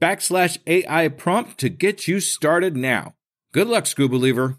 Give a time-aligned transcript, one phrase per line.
[0.00, 3.14] backslash AI prompt to get you started now.
[3.52, 4.58] Good luck, Scoob Believer.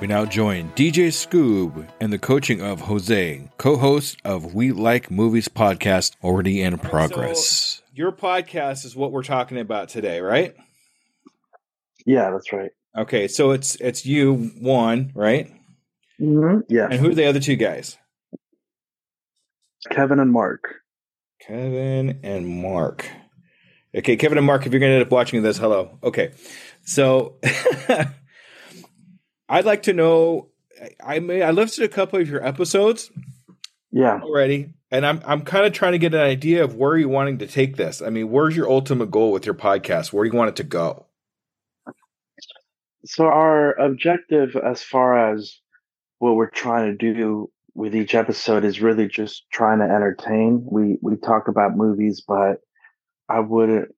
[0.00, 5.10] We now join DJ Scoob and the coaching of Jose, co host of We Like
[5.10, 7.80] Movies podcast, already in progress.
[7.94, 10.54] your podcast is what we're talking about today, right?
[12.04, 12.70] Yeah, that's right.
[12.96, 15.50] Okay, so it's it's you Juan, right?
[16.20, 16.60] Mm-hmm.
[16.68, 16.88] Yeah.
[16.90, 17.96] And who are the other two guys?
[19.90, 20.74] Kevin and Mark.
[21.40, 23.08] Kevin and Mark.
[23.96, 25.98] Okay, Kevin and Mark, if you're going to end up watching this, hello.
[26.02, 26.32] Okay,
[26.84, 27.36] so
[29.48, 30.48] I'd like to know.
[31.02, 33.10] I may I listened to a couple of your episodes
[33.92, 34.20] Yeah.
[34.22, 37.38] already, and I'm I'm kind of trying to get an idea of where you're wanting
[37.38, 38.02] to take this.
[38.02, 40.12] I mean, where's your ultimate goal with your podcast?
[40.12, 41.06] Where do you want it to go?
[43.04, 45.60] So our objective as far as
[46.18, 50.66] what we're trying to do with each episode is really just trying to entertain.
[50.70, 52.60] We we talk about movies, but
[53.28, 53.94] I wouldn't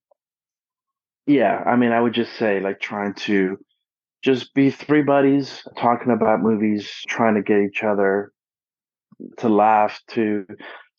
[1.26, 3.58] yeah, I mean I would just say like trying to
[4.22, 8.32] just be three buddies talking about movies, trying to get each other
[9.38, 10.46] to laugh, to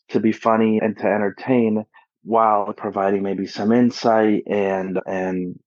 [0.09, 1.85] to be funny and to entertain
[2.23, 5.59] while providing maybe some insight and and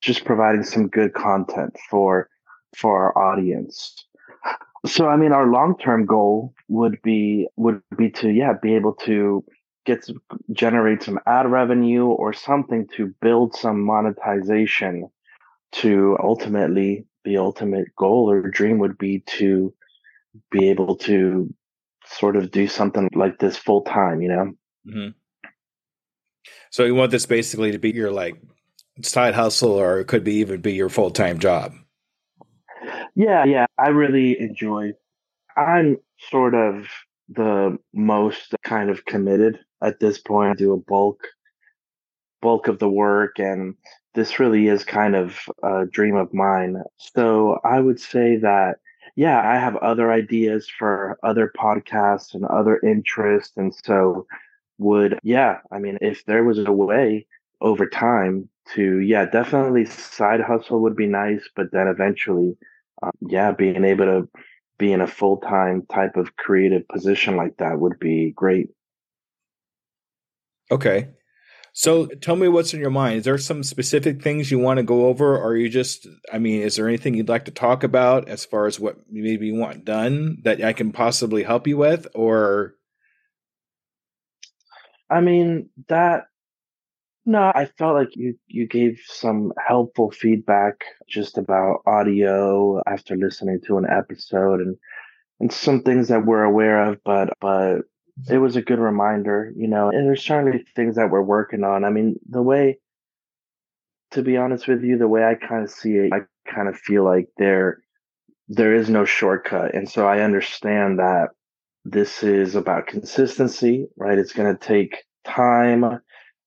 [0.00, 2.28] just providing some good content for
[2.76, 3.94] for our audience.
[4.86, 9.44] So I mean our long-term goal would be would be to yeah, be able to
[9.86, 10.06] get
[10.52, 15.08] generate some ad revenue or something to build some monetization
[15.74, 19.72] to ultimately the ultimate goal or dream would be to
[20.50, 21.52] be able to
[22.06, 24.52] sort of do something like this full time, you know?
[24.86, 25.08] Mm-hmm.
[26.70, 28.34] So you want this basically to be your like
[29.02, 31.72] side hustle, or it could be even be your full time job.
[33.14, 33.66] Yeah, yeah.
[33.78, 34.92] I really enjoy.
[35.56, 35.98] I'm
[36.30, 36.86] sort of
[37.28, 40.50] the most kind of committed at this point.
[40.50, 41.20] I do a bulk
[42.42, 43.74] bulk of the work and
[44.14, 46.82] this really is kind of a dream of mine.
[46.96, 48.76] So I would say that
[49.16, 54.26] yeah, I have other ideas for other podcasts and other interests and so
[54.78, 57.26] would yeah, I mean if there was a way
[57.60, 62.56] over time to yeah, definitely side hustle would be nice, but then eventually
[63.02, 64.28] um, yeah, being able to
[64.78, 68.70] be in a full time type of creative position like that would be great.
[70.70, 71.08] Okay.
[71.76, 73.18] So tell me what's in your mind.
[73.18, 76.38] Is there some specific things you want to go over, or are you just, I
[76.38, 79.56] mean, is there anything you'd like to talk about as far as what maybe you
[79.56, 82.06] want done that I can possibly help you with?
[82.14, 82.76] Or,
[85.10, 86.26] I mean, that
[87.26, 93.60] no, I felt like you you gave some helpful feedback just about audio after listening
[93.66, 94.76] to an episode and
[95.40, 97.80] and some things that we're aware of, but but
[98.28, 99.90] it was a good reminder, you know.
[99.90, 101.84] And there's certainly things that we're working on.
[101.84, 102.78] I mean, the way,
[104.12, 106.20] to be honest with you, the way I kind of see it, I
[106.50, 107.82] kind of feel like there
[108.48, 111.30] there is no shortcut, and so I understand that
[111.84, 114.18] this is about consistency, right?
[114.18, 116.00] It's going to take time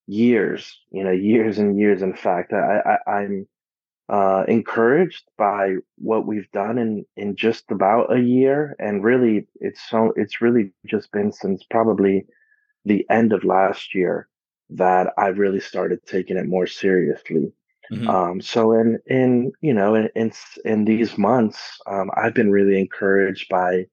[0.07, 2.01] years, you know, years and years.
[2.01, 3.47] In fact, I, I I'm
[4.09, 9.81] uh, encouraged by what we've done in in just about a year, and really, it's
[9.89, 12.25] so it's really just been since probably
[12.85, 14.29] the end of last year
[14.69, 17.51] that I really started taking it more seriously.
[17.91, 18.09] Mm-hmm.
[18.09, 20.31] Um, so in in you know in in,
[20.65, 23.85] in these months, um, I've been really encouraged by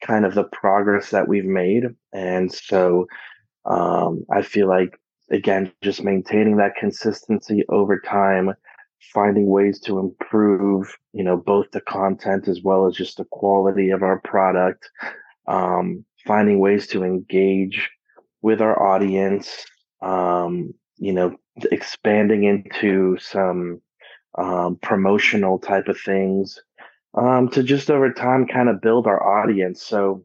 [0.00, 3.06] kind of the progress that we've made, and so
[3.64, 4.98] um, I feel like
[5.30, 8.52] again just maintaining that consistency over time,
[9.12, 13.90] finding ways to improve, you know, both the content as well as just the quality
[13.90, 14.88] of our product,
[15.46, 17.90] um, finding ways to engage
[18.42, 19.64] with our audience,
[20.02, 21.36] um, you know,
[21.70, 23.80] expanding into some
[24.38, 26.58] um, promotional type of things
[27.14, 29.82] um, to just over time kind of build our audience.
[29.82, 30.24] So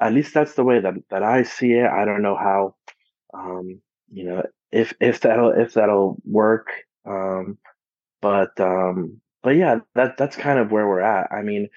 [0.00, 1.86] at least that's the way that, that I see it.
[1.86, 2.74] I don't know how,
[3.34, 3.80] um,
[4.10, 4.42] you know,
[4.72, 6.68] if, if that'll, if that'll work.
[7.06, 7.58] Um,
[8.20, 11.30] but, um, but yeah, that, that's kind of where we're at.
[11.32, 11.68] I mean,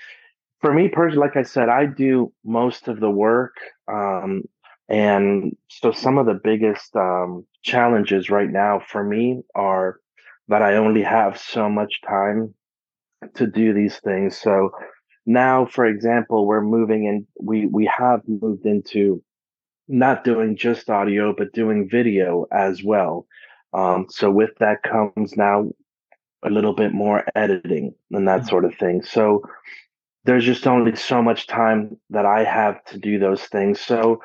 [0.61, 3.55] for me personally, like I said, I do most of the work.
[3.87, 4.43] Um,
[4.89, 9.99] and so some of the biggest um, challenges right now for me are
[10.47, 12.53] that I only have so much time
[13.35, 14.35] to do these things.
[14.37, 14.71] So
[15.25, 19.21] now, for example, we're moving in, we, we have moved into
[19.87, 23.27] not doing just audio, but doing video as well.
[23.73, 25.69] Um, so with that comes now
[26.43, 28.49] a little bit more editing and that mm-hmm.
[28.49, 29.03] sort of thing.
[29.03, 29.43] So
[30.25, 33.79] there's just only so much time that I have to do those things.
[33.79, 34.21] So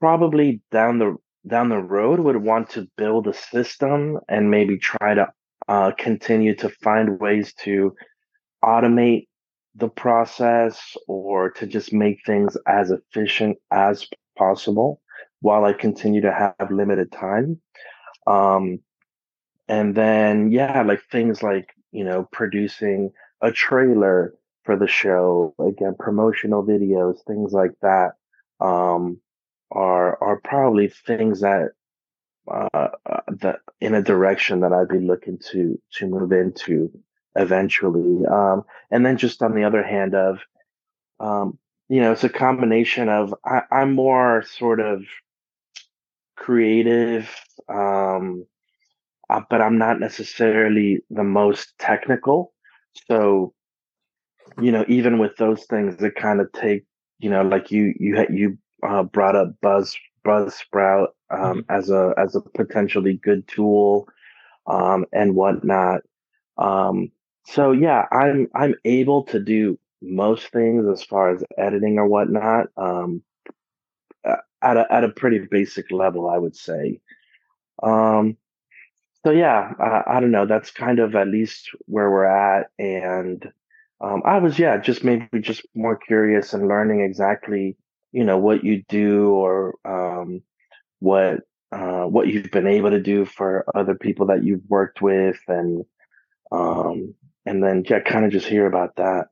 [0.00, 1.16] probably down the
[1.46, 5.28] down the road would want to build a system and maybe try to
[5.68, 7.94] uh, continue to find ways to
[8.62, 9.28] automate
[9.74, 14.06] the process or to just make things as efficient as
[14.36, 15.00] possible
[15.40, 17.60] while I continue to have limited time.
[18.28, 18.80] Um,
[19.68, 24.34] and then, yeah, like things like, you know, producing a trailer
[24.64, 28.12] for the show, again, promotional videos, things like that.
[28.60, 29.20] Um,
[29.70, 31.72] are are probably things that
[32.50, 36.90] uh, uh, that in a direction that I'd be looking to to move into
[37.36, 38.26] eventually.
[38.26, 40.38] Um, and then just on the other hand of,
[41.20, 41.58] um,
[41.88, 45.02] you know, it's a combination of I, I'm more sort of
[46.38, 47.28] creative,
[47.68, 48.46] um,
[49.28, 52.52] uh, but I'm not necessarily the most technical.
[53.08, 53.52] So,
[54.60, 56.84] you know, even with those things, it kind of take,
[57.18, 58.56] you know, like you you had you
[58.86, 61.60] uh, brought up Buzz Buzzsprout um, mm-hmm.
[61.70, 64.08] as a as a potentially good tool
[64.66, 66.00] um, and whatnot.
[66.56, 67.10] Um,
[67.46, 72.68] so yeah, I'm I'm able to do most things as far as editing or whatnot
[72.76, 73.22] um,
[74.62, 77.00] at a at a pretty basic level, I would say.
[77.82, 78.36] Um,
[79.24, 80.46] so yeah, I, I don't know.
[80.46, 83.44] That's kind of at least where we're at, and
[84.00, 87.76] um, I was yeah, just maybe just more curious and learning exactly
[88.12, 90.42] you know what you do or um,
[91.00, 91.40] what
[91.72, 95.84] uh, what you've been able to do for other people that you've worked with and
[96.50, 97.14] um,
[97.44, 99.26] and then yeah kind of just hear about that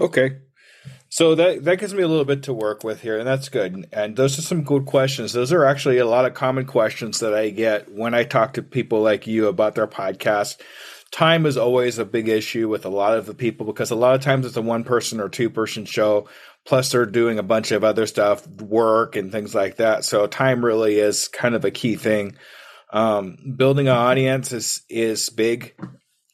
[0.00, 0.38] okay
[1.08, 3.86] so that that gives me a little bit to work with here and that's good.
[3.92, 5.32] And those are some good questions.
[5.32, 8.62] Those are actually a lot of common questions that i get when i talk to
[8.62, 10.60] people like you about their podcast.
[11.12, 14.16] Time is always a big issue with a lot of the people because a lot
[14.16, 16.28] of times it's a one person or two person show
[16.66, 20.04] plus they're doing a bunch of other stuff work and things like that.
[20.04, 22.36] So time really is kind of a key thing.
[22.92, 25.74] Um, building an audience is is big.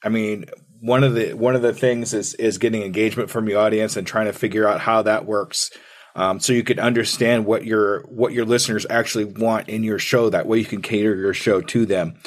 [0.03, 0.47] I mean
[0.81, 4.07] one of the one of the things is is getting engagement from your audience and
[4.07, 5.71] trying to figure out how that works
[6.17, 10.31] um, so you can understand what your what your listeners actually want in your show
[10.31, 12.19] that way you can cater your show to them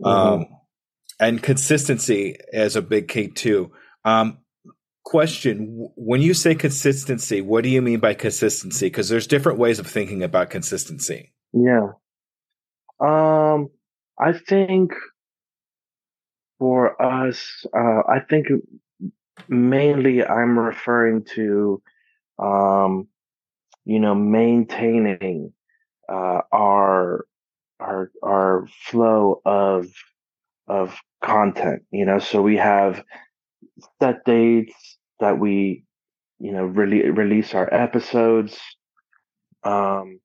[0.00, 0.06] mm-hmm.
[0.06, 0.46] um,
[1.20, 3.70] and consistency is a big key too.
[4.04, 4.38] Um,
[5.04, 8.86] question: When you say consistency, what do you mean by consistency?
[8.86, 11.34] Because there's different ways of thinking about consistency.
[11.52, 11.92] Yeah.
[12.98, 13.68] Um,
[14.18, 14.92] I think
[16.60, 18.48] for us, uh, I think
[19.48, 21.82] mainly I'm referring to,
[22.38, 23.08] um,
[23.86, 25.52] you know, maintaining
[26.08, 27.26] uh, our
[27.80, 29.86] our our flow of
[30.68, 33.02] of content, you know, so we have
[34.02, 35.84] set dates that we,
[36.38, 38.58] you know, really release our episodes.
[39.64, 40.20] Um,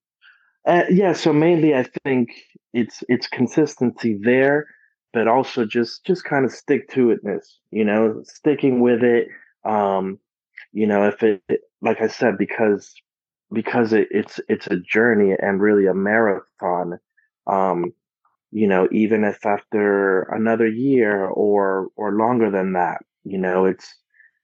[0.68, 2.30] yeah, so mainly I think
[2.74, 4.68] it's it's consistency there,
[5.16, 9.30] but also just just kind of stick to itness, you know, sticking with it.
[9.64, 10.20] Um,
[10.74, 11.42] you know, if it
[11.82, 12.94] like I said, because
[13.54, 17.00] because it, it's it's a journey and really a marathon.
[17.48, 17.94] Um,
[18.52, 23.96] you know, even if after another year or or longer than that, you know, it's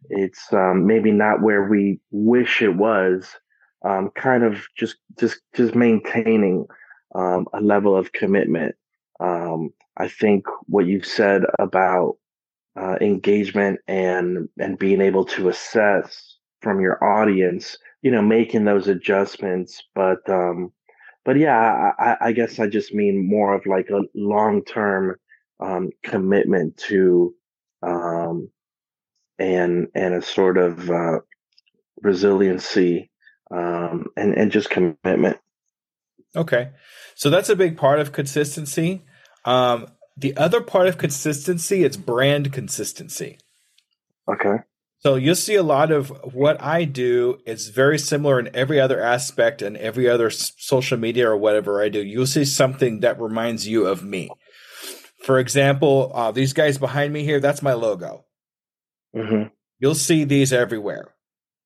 [0.10, 3.28] it's um, maybe not where we wish it was.
[3.84, 6.66] Um, kind of just just just maintaining
[7.14, 8.76] um, a level of commitment
[9.22, 12.18] Um, I think what you've said about
[12.80, 18.88] uh, engagement and and being able to assess from your audience, you know, making those
[18.88, 19.82] adjustments.
[19.94, 20.72] But um,
[21.26, 25.18] but yeah, I, I guess I just mean more of like a long term
[25.60, 27.36] um, commitment to
[27.84, 28.50] um,
[29.38, 31.20] and and a sort of uh,
[32.02, 33.12] resiliency
[33.52, 35.38] um, and and just commitment.
[36.36, 36.70] Okay,
[37.16, 39.04] so that's a big part of consistency.
[39.46, 43.40] Um, the other part of consistency it's brand consistency.
[44.32, 44.58] Okay.
[45.00, 49.02] So you'll see a lot of what I do is very similar in every other
[49.02, 52.04] aspect and every other social media or whatever I do.
[52.04, 54.30] You'll see something that reminds you of me.
[55.24, 58.26] For example, uh, these guys behind me here, that's my logo.
[59.16, 59.50] Mm-hmm.
[59.80, 61.16] You'll see these everywhere.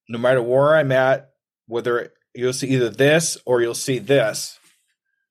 [0.08, 1.32] No matter where I'm at,
[1.68, 4.58] whether you'll see either this or you'll see this,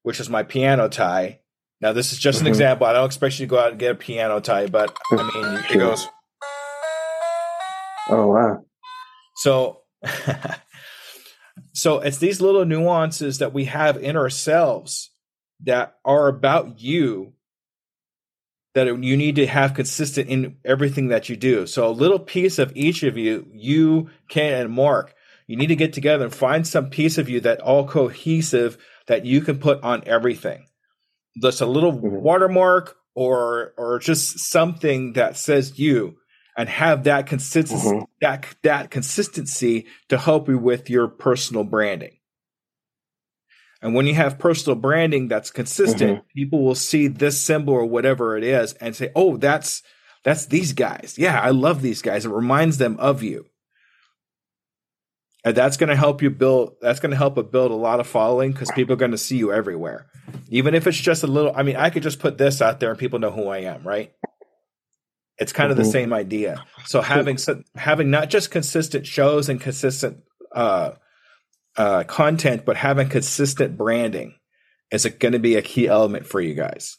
[0.03, 1.41] which is my piano tie.
[1.85, 2.47] Now, this is just mm-hmm.
[2.47, 2.87] an example.
[2.87, 5.65] I don't expect you to go out and get a piano tie, but I mean,
[5.69, 6.09] it goes.
[8.09, 8.65] Oh wow!
[9.37, 9.83] So,
[11.75, 15.11] so it's these little nuances that we have in ourselves
[15.65, 17.35] that are about you
[18.75, 21.67] that you need to have consistent in everything that you do.
[21.67, 25.15] So a little piece of each of you, you, Ken, and Mark,
[25.47, 29.27] you need to get together and find some piece of you that all cohesive that
[29.27, 30.65] you can put on everything.
[31.41, 32.23] Just a little mm-hmm.
[32.23, 36.17] watermark or or just something that says you
[36.57, 38.05] and have that consistency mm-hmm.
[38.21, 42.17] that that consistency to help you with your personal branding.
[43.83, 46.27] And when you have personal branding that's consistent, mm-hmm.
[46.35, 49.83] people will see this symbol or whatever it is and say, "Oh, that's
[50.23, 51.17] that's these guys.
[51.19, 53.47] Yeah, I love these guys." It reminds them of you.
[55.45, 58.01] And that's going to help you build that's going to help it build a lot
[58.01, 60.07] of following cuz people are going to see you everywhere.
[60.49, 62.91] Even if it's just a little I mean, I could just put this out there
[62.91, 64.13] and people know who I am, right?
[65.39, 65.85] It's kind of mm-hmm.
[65.85, 66.65] the same idea.
[66.87, 67.39] So having
[67.75, 70.19] having not just consistent shows and consistent
[70.55, 70.93] uh,
[71.77, 74.35] uh, content, but having consistent branding
[74.91, 76.99] is it going to be a key element for you guys.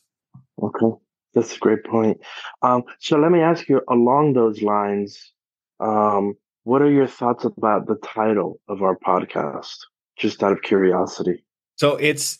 [0.62, 0.98] Okay,
[1.34, 2.20] that's a great point.
[2.62, 5.32] Um, so let me ask you along those lines.
[5.80, 9.78] Um, what are your thoughts about the title of our podcast?
[10.18, 11.46] Just out of curiosity.
[11.78, 12.40] So it's.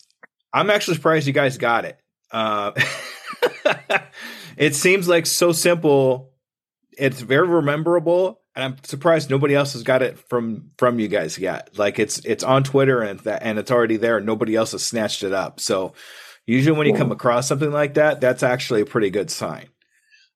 [0.52, 1.98] I'm actually surprised you guys got it.
[2.30, 2.72] Uh,
[4.56, 6.32] it seems like so simple.
[6.98, 11.38] It's very rememberable, and I'm surprised nobody else has got it from from you guys
[11.38, 11.78] yet.
[11.78, 14.84] Like it's it's on Twitter and that and it's already there, and nobody else has
[14.84, 15.60] snatched it up.
[15.60, 15.92] So
[16.46, 19.68] usually when you come across something like that, that's actually a pretty good sign.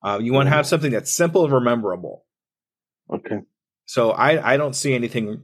[0.03, 2.25] Uh, you want to have something that's simple and rememberable.
[3.13, 3.41] Okay.
[3.91, 5.43] So I I don't see anything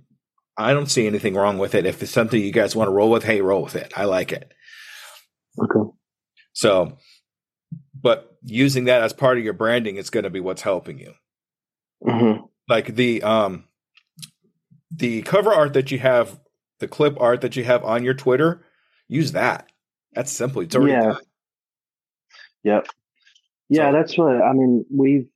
[0.56, 1.84] I don't see anything wrong with it.
[1.84, 3.92] If it's something you guys want to roll with, hey, roll with it.
[3.96, 4.54] I like it.
[5.60, 5.90] Okay.
[6.52, 6.96] So
[8.00, 11.14] but using that as part of your branding is going to be what's helping you.
[12.06, 12.44] Mm-hmm.
[12.68, 13.64] Like the um,
[14.92, 16.38] the cover art that you have,
[16.78, 18.64] the clip art that you have on your Twitter,
[19.08, 19.68] use that.
[20.12, 20.62] That's simple.
[20.62, 21.02] It's already yeah.
[21.02, 21.22] done.
[22.62, 22.86] Yep.
[23.70, 24.84] Yeah, so, that's what I mean.
[24.88, 25.26] We've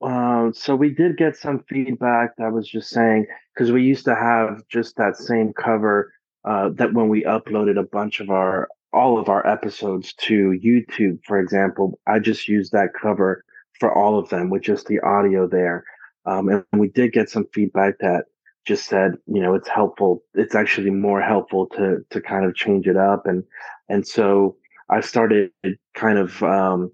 [0.00, 4.14] uh, so we did get some feedback that was just saying because we used to
[4.14, 6.12] have just that same cover
[6.44, 11.18] uh, that when we uploaded a bunch of our all of our episodes to YouTube,
[11.24, 13.44] for example, I just used that cover
[13.80, 15.84] for all of them with just the audio there.
[16.26, 18.26] Um, and we did get some feedback that
[18.64, 20.22] just said, you know, it's helpful.
[20.34, 23.44] It's actually more helpful to to kind of change it up, and
[23.88, 24.56] and so
[24.88, 25.50] I started
[25.94, 26.90] kind of um,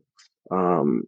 [0.51, 1.05] um,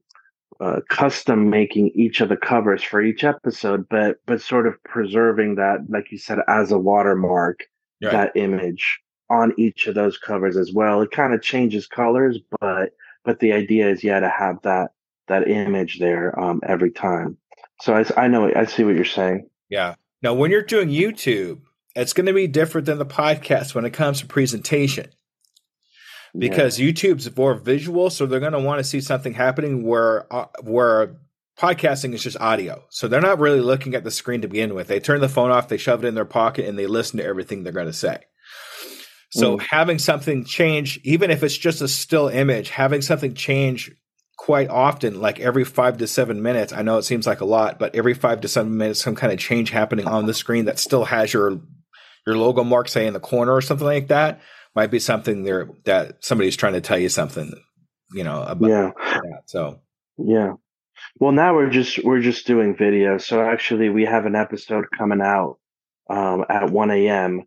[0.62, 5.57] uh, custom making each of the covers for each episode, but but sort of preserving
[5.57, 7.64] that, like you said, as a watermark,
[8.02, 8.12] right.
[8.12, 11.02] that image on each of those covers as well.
[11.02, 12.90] It kind of changes colors, but
[13.25, 14.92] but the idea is yeah to have that
[15.26, 17.38] that image there um, every time.
[17.81, 19.49] So I, I know I see what you're saying.
[19.69, 19.97] Yeah.
[20.23, 21.62] Now when you're doing YouTube,
[21.97, 25.11] it's going to be different than the podcast when it comes to presentation.
[26.37, 26.91] Because yeah.
[26.91, 31.17] YouTube's more visual, so they're going to want to see something happening where uh, where
[31.59, 32.83] podcasting is just audio.
[32.89, 34.89] So they're not really looking at the screen to begin with.
[34.89, 37.25] They turn the phone off, they shove it in their pocket, and they listen to
[37.25, 38.21] everything they're going to say.
[39.31, 39.62] So mm.
[39.62, 43.91] having something change, even if it's just a still image, having something change
[44.37, 46.73] quite often, like every five to seven minutes.
[46.73, 49.33] I know it seems like a lot, but every five to seven minutes, some kind
[49.33, 51.61] of change happening on the screen that still has your
[52.27, 54.41] your logo mark, say in the corner or something like that,
[54.75, 57.52] might be something there that somebody's trying to tell you something,
[58.12, 58.91] you know, about yeah.
[58.97, 59.43] that.
[59.47, 59.81] So
[60.19, 60.55] yeah.
[61.19, 63.19] Well, now we're just we're just doing video.
[63.19, 65.59] So actually, we have an episode coming out
[66.09, 67.47] um, at 1 a.m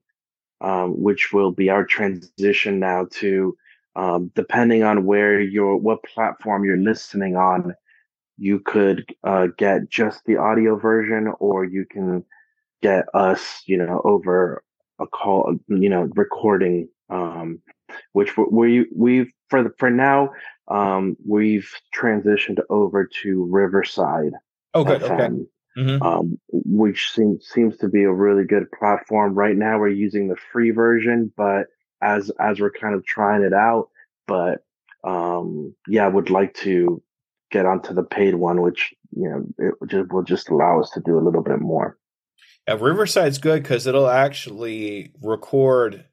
[0.62, 3.55] um, which will be our transition now to
[3.96, 7.74] um, depending on where you're, what platform you're listening on,
[8.38, 12.25] you could uh, get just the audio version, or you can
[12.82, 14.63] get us, you know, over
[15.00, 17.62] a call, you know, recording, um,
[18.14, 20.32] which we we for the for now
[20.68, 24.34] um, we've transitioned over to Riverside.
[24.74, 25.02] Oh, good.
[25.02, 25.46] FM, okay.
[25.78, 26.04] Mm-hmm.
[26.04, 29.36] Um, which seems seems to be a really good platform.
[29.36, 31.66] Right now, we're using the free version, but
[32.02, 33.90] as as we're kind of trying it out,
[34.26, 34.64] but
[35.04, 37.02] um, yeah, I would like to
[37.52, 41.02] get onto the paid one, which you know it just will just allow us to
[41.02, 41.98] do a little bit more.
[42.68, 46.06] Yeah, Riverside's good because it'll actually record.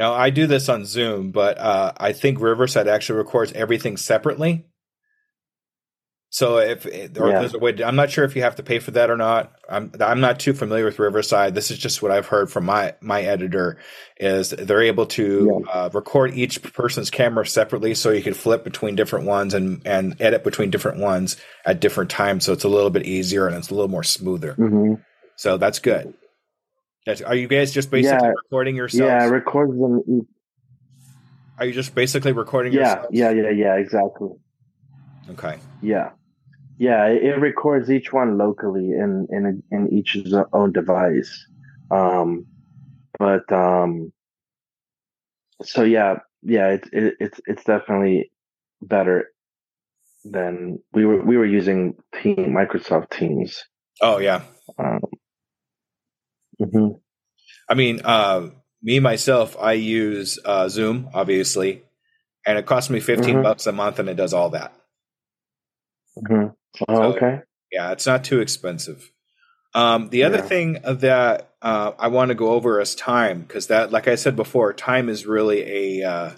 [0.00, 4.64] Now I do this on Zoom, but uh, I think Riverside actually records everything separately.
[6.30, 7.08] So if or yeah.
[7.40, 9.18] there's a way, to, I'm not sure if you have to pay for that or
[9.18, 9.52] not.
[9.68, 11.54] I'm I'm not too familiar with Riverside.
[11.54, 13.76] This is just what I've heard from my my editor.
[14.18, 15.70] Is they're able to yeah.
[15.70, 20.18] uh, record each person's camera separately, so you can flip between different ones and and
[20.18, 22.46] edit between different ones at different times.
[22.46, 24.54] So it's a little bit easier and it's a little more smoother.
[24.54, 24.94] Mm-hmm.
[25.36, 26.14] So that's good.
[27.06, 28.32] Are you guys just basically yeah.
[28.44, 29.08] recording yourselves?
[29.08, 30.26] Yeah, record them.
[31.58, 33.08] Are you just basically recording yeah, yourselves?
[33.12, 34.30] Yeah, yeah, yeah, exactly.
[35.30, 35.58] Okay.
[35.82, 36.10] Yeah.
[36.78, 40.16] Yeah, it records each one locally in in in each
[40.54, 41.46] own device.
[41.90, 42.46] Um,
[43.18, 44.12] but um,
[45.62, 48.32] so yeah, yeah, it's it, it's it's definitely
[48.80, 49.30] better
[50.24, 53.62] than we were we were using Team Microsoft Teams.
[54.00, 54.42] Oh yeah.
[54.78, 55.02] Um,
[56.60, 56.98] mm-hmm.
[57.68, 58.50] I mean, uh,
[58.82, 61.82] me myself, I use uh, Zoom, obviously,
[62.46, 63.42] and it costs me 15 mm-hmm.
[63.42, 64.74] bucks a month, and it does all that.
[66.18, 66.48] Mm-hmm.
[66.88, 67.40] Oh, so, okay.
[67.70, 69.10] Yeah, it's not too expensive.
[69.74, 70.42] Um, the other yeah.
[70.42, 74.34] thing that uh, I want to go over is time because that, like I said
[74.34, 76.30] before, time is really a uh,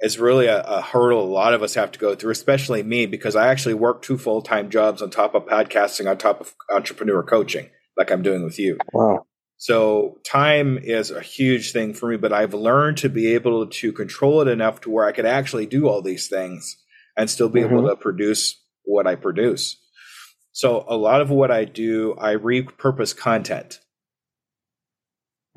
[0.00, 3.06] is really a, a, hurdle a lot of us have to go through, especially me
[3.06, 6.54] because I actually work two full time jobs on top of podcasting, on top of
[6.70, 8.78] entrepreneur coaching, like I'm doing with you.
[8.92, 9.26] Wow.
[9.58, 13.92] So time is a huge thing for me, but I've learned to be able to
[13.92, 16.78] control it enough to where I could actually do all these things
[17.16, 17.78] and still be mm-hmm.
[17.78, 19.76] able to produce what I produce.
[20.52, 23.78] So a lot of what I do, I repurpose content.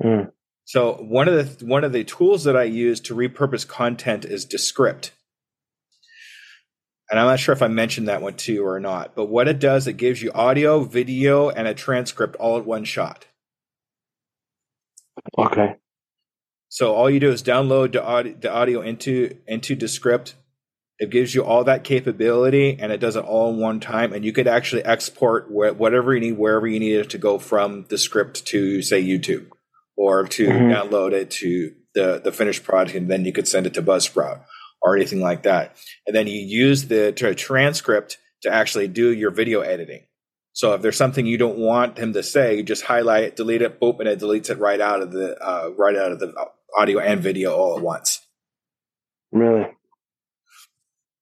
[0.02, 0.30] Mm.
[0.64, 4.44] So one of the one of the tools that I use to repurpose content is
[4.44, 5.12] Descript.
[7.10, 9.46] And I'm not sure if I mentioned that one to you or not, but what
[9.46, 13.26] it does, it gives you audio, video, and a transcript all at one shot.
[15.38, 15.76] Okay.
[16.68, 20.34] So all you do is download the audio, the audio into into Descript,
[20.98, 24.12] it gives you all that capability and it does it all in one time.
[24.12, 27.38] And you could actually export wh- whatever you need, wherever you need it to go
[27.38, 29.48] from Descript to, say, YouTube
[29.96, 30.72] or to mm-hmm.
[30.72, 32.96] download it to the, the finished product.
[32.96, 34.42] And then you could send it to Buzzsprout
[34.86, 35.76] or anything like that.
[36.06, 40.04] And then you use the transcript to actually do your video editing.
[40.52, 43.62] So if there's something you don't want him to say, you just highlight it, delete
[43.62, 46.32] it, boop, and it deletes it right out of the uh, right out of the
[46.78, 48.20] audio and video all at once.
[49.32, 49.66] Really?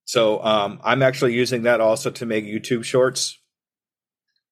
[0.05, 3.39] So um, I'm actually using that also to make YouTube shorts.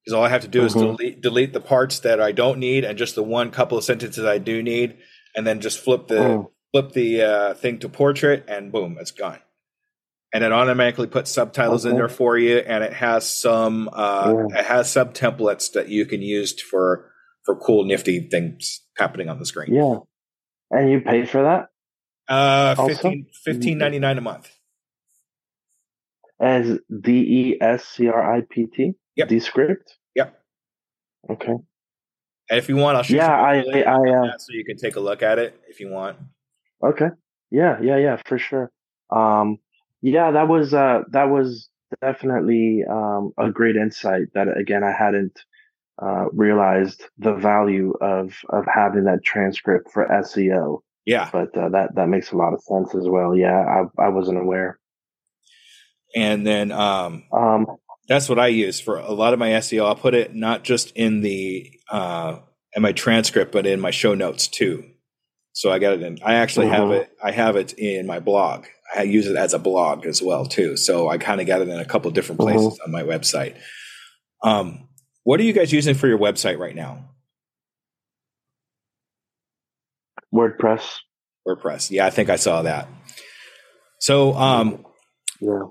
[0.05, 0.67] Because all I have to do mm-hmm.
[0.67, 3.85] is delete, delete the parts that I don't need and just the one couple of
[3.85, 4.97] sentences I do need,
[5.37, 6.47] and then just flip the mm.
[6.73, 9.39] Flip the uh, thing to portrait, and boom, it's gone.
[10.35, 11.91] And it automatically puts subtitles okay.
[11.91, 14.61] in there for you, and it has some uh, yeah.
[14.61, 17.11] it has sub templates that you can use for
[17.45, 19.75] for cool, nifty things happening on the screen.
[19.75, 19.97] Yeah,
[20.71, 21.69] and you pay for that?
[22.29, 24.51] Uh, 15, 15 99 a month
[26.43, 28.93] as D E S C R I P T.
[29.17, 29.29] Yep.
[29.29, 29.97] Descript.
[30.17, 30.41] Yep.
[31.31, 31.53] Okay.
[32.51, 34.97] And if you want, I'll show yeah, I, I, I uh, so you can take
[34.97, 36.19] a look at it if you want.
[36.83, 37.09] Okay.
[37.51, 38.71] Yeah, yeah, yeah, for sure.
[39.11, 39.59] Um,
[40.01, 41.69] yeah, that was uh, that was
[42.01, 44.29] definitely um, a great insight.
[44.35, 45.39] That again, I hadn't
[46.03, 50.81] uh, realized the value of of having that transcript for SEO.
[51.05, 53.37] Yeah, but uh, that that makes a lot of sense as well.
[53.37, 53.61] Yeah,
[53.99, 54.79] I I wasn't aware
[56.15, 57.67] and then um, um,
[58.09, 59.87] that's what I use for a lot of my SEO.
[59.87, 62.39] I'll put it not just in the uh,
[62.75, 64.85] in my transcript, but in my show notes too.
[65.53, 66.19] So I got it in.
[66.25, 67.11] I actually have it.
[67.23, 68.67] I have it in my blog.
[68.95, 70.77] I use it as a blog as well too.
[70.77, 72.59] So I kind of got it in a couple different mm-hmm.
[72.59, 73.57] places on my website.
[74.43, 74.89] Um,
[75.25, 77.11] what are you guys using for your website right now?
[80.35, 80.99] WordPress.
[81.47, 81.91] WordPress.
[81.91, 82.89] Yeah, I think I saw that.
[84.01, 84.85] So, um,
[85.41, 85.65] yeah.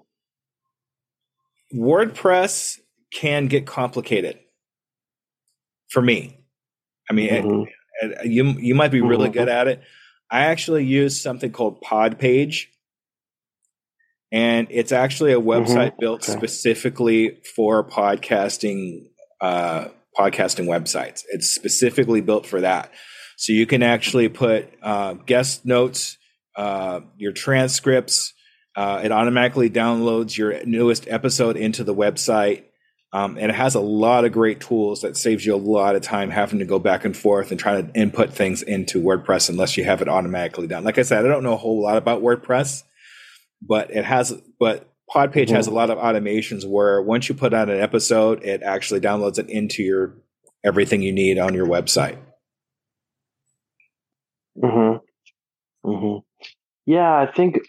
[1.74, 2.80] WordPress
[3.14, 4.40] can get complicated
[5.90, 6.38] for me.
[7.10, 7.72] I mean, mm-hmm.
[8.24, 9.40] You you might be really mm-hmm.
[9.40, 9.82] good at it.
[10.30, 12.66] I actually use something called Podpage,
[14.32, 16.00] and it's actually a website mm-hmm.
[16.00, 16.38] built okay.
[16.38, 19.08] specifically for podcasting
[19.42, 21.24] uh, podcasting websites.
[21.30, 22.92] It's specifically built for that.
[23.38, 26.18] So you can actually put uh, guest notes,
[26.56, 28.34] uh, your transcripts.
[28.76, 32.66] Uh, it automatically downloads your newest episode into the website.
[33.14, 36.02] Um, and it has a lot of great tools that saves you a lot of
[36.02, 39.76] time having to go back and forth and try to input things into WordPress unless
[39.76, 40.86] you have it automatically done.
[40.86, 42.84] Like I said, I don't know a whole lot about WordPress,
[43.62, 45.56] but it has, but Podpage mm-hmm.
[45.56, 49.40] has a lot of automations where once you put out an episode, it actually downloads
[49.40, 50.16] it into your
[50.64, 52.18] everything you need on your website.
[54.60, 54.98] Hmm.
[55.84, 56.18] Hmm.
[56.86, 57.60] Yeah, I think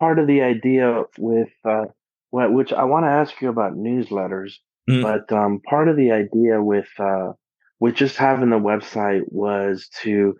[0.00, 1.84] part of the idea with uh,
[2.32, 4.54] which I want to ask you about newsletters,
[4.88, 5.02] mm.
[5.02, 7.32] but um, part of the idea with uh,
[7.78, 10.36] with just having the website was to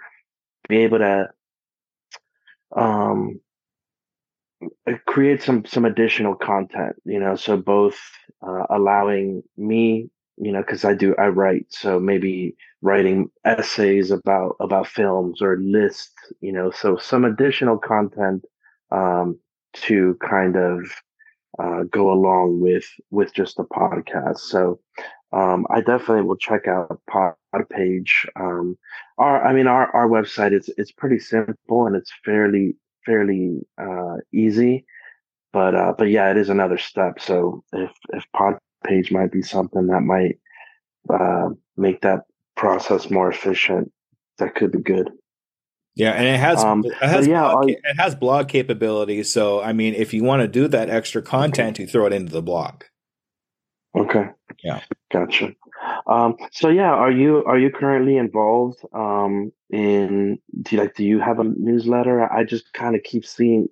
[0.69, 1.29] be able to
[2.77, 3.41] um,
[4.87, 7.99] uh, create some some additional content you know so both
[8.47, 14.57] uh, allowing me you know because i do i write so maybe writing essays about
[14.61, 18.45] about films or lists you know so some additional content
[18.91, 19.39] um,
[19.73, 20.83] to kind of
[21.59, 24.79] uh, go along with with just the podcast so
[25.33, 27.35] um, i definitely will check out pod
[27.71, 28.77] page um,
[29.19, 34.17] our i mean our our website is it's pretty simple and it's fairly fairly uh,
[34.33, 34.85] easy.
[35.53, 37.21] But uh, but yeah, it is another step.
[37.21, 40.39] So if if pod page might be something that might
[41.13, 42.21] uh, make that
[42.57, 43.93] process more efficient,
[44.39, 45.11] that could be good.
[45.97, 49.33] Yeah, and it has um, it has yeah, blog, I, it has blog capabilities.
[49.33, 52.33] So I mean, if you want to do that extra content, you throw it into
[52.33, 52.85] the blog.
[53.97, 54.29] Okay.
[54.63, 54.81] Yeah.
[55.13, 55.55] Gotcha.
[56.07, 61.05] Um, so yeah, are you are you currently involved um, in do you like do
[61.05, 62.31] you have a newsletter?
[62.33, 63.69] I just kind of keep seeing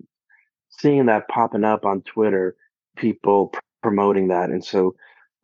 [0.71, 2.57] seeing that popping up on Twitter,
[2.97, 4.95] people pr- promoting that, and so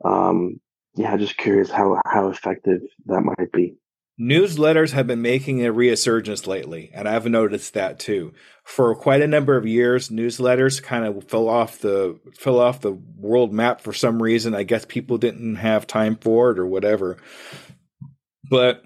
[0.04, 0.60] um,
[0.96, 3.76] yeah, just curious how how effective that might be.
[4.20, 8.32] Newsletters have been making a resurgence lately, and I've noticed that too.
[8.62, 12.92] For quite a number of years, newsletters kind of fell off the fell off the
[12.92, 14.54] world map for some reason.
[14.54, 17.16] I guess people didn't have time for it or whatever.
[18.48, 18.84] But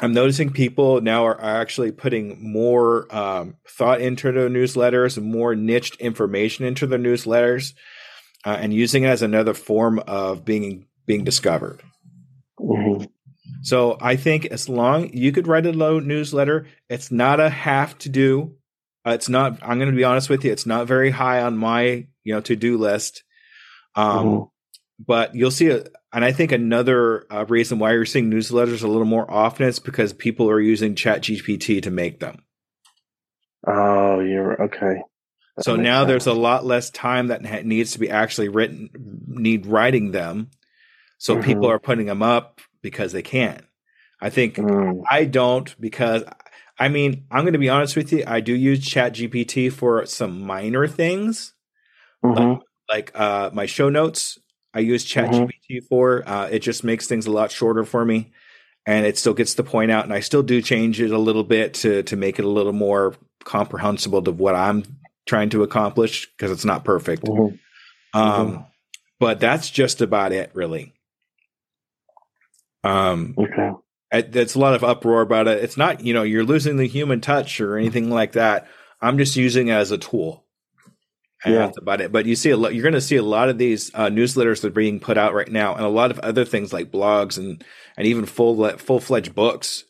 [0.00, 5.54] I'm noticing people now are, are actually putting more um, thought into their newsletters more
[5.54, 7.74] niched information into their newsletters,
[8.46, 11.82] uh, and using it as another form of being being discovered.
[12.58, 13.04] Mm-hmm.
[13.62, 17.96] So I think as long you could write a low newsletter, it's not a have
[17.98, 18.56] to do.
[19.06, 19.58] Uh, it's not.
[19.62, 20.52] I'm going to be honest with you.
[20.52, 23.22] It's not very high on my you know to do list.
[23.94, 24.44] Um, mm-hmm.
[25.06, 28.88] But you'll see a, and I think another uh, reason why you're seeing newsletters a
[28.88, 32.42] little more often is because people are using ChatGPT to make them.
[33.66, 35.02] Oh, you're okay.
[35.56, 36.08] That so now sense.
[36.08, 38.90] there's a lot less time that needs to be actually written,
[39.26, 40.50] need writing them.
[41.18, 41.44] So mm-hmm.
[41.44, 43.62] people are putting them up because they can.
[44.20, 45.02] I think mm.
[45.10, 46.24] I don't because
[46.80, 48.24] I mean, I'm going to be honest with you.
[48.26, 51.52] I do use Chat GPT for some minor things,
[52.24, 52.60] mm-hmm.
[52.88, 54.38] like, like uh, my show notes.
[54.72, 55.44] I use Chat mm-hmm.
[55.44, 56.26] GPT for.
[56.26, 58.32] Uh, it just makes things a lot shorter for me,
[58.86, 60.04] and it still gets the point out.
[60.04, 62.72] And I still do change it a little bit to to make it a little
[62.72, 63.14] more
[63.44, 64.84] comprehensible to what I'm
[65.26, 67.24] trying to accomplish because it's not perfect.
[67.24, 68.18] Mm-hmm.
[68.18, 68.62] Um, mm-hmm.
[69.18, 70.94] but that's just about it, really.
[72.84, 73.70] Um, okay.
[74.12, 75.62] It's a lot of uproar about it.
[75.62, 78.66] It's not, you know, you're losing the human touch or anything like that.
[79.00, 80.44] I'm just using it as a tool.
[81.44, 81.60] And yeah.
[81.60, 82.12] that's about it.
[82.12, 84.60] But you see a lot, you're going to see a lot of these uh, newsletters
[84.60, 87.38] that are being put out right now, and a lot of other things like blogs
[87.38, 87.64] and
[87.96, 89.84] and even full full fledged books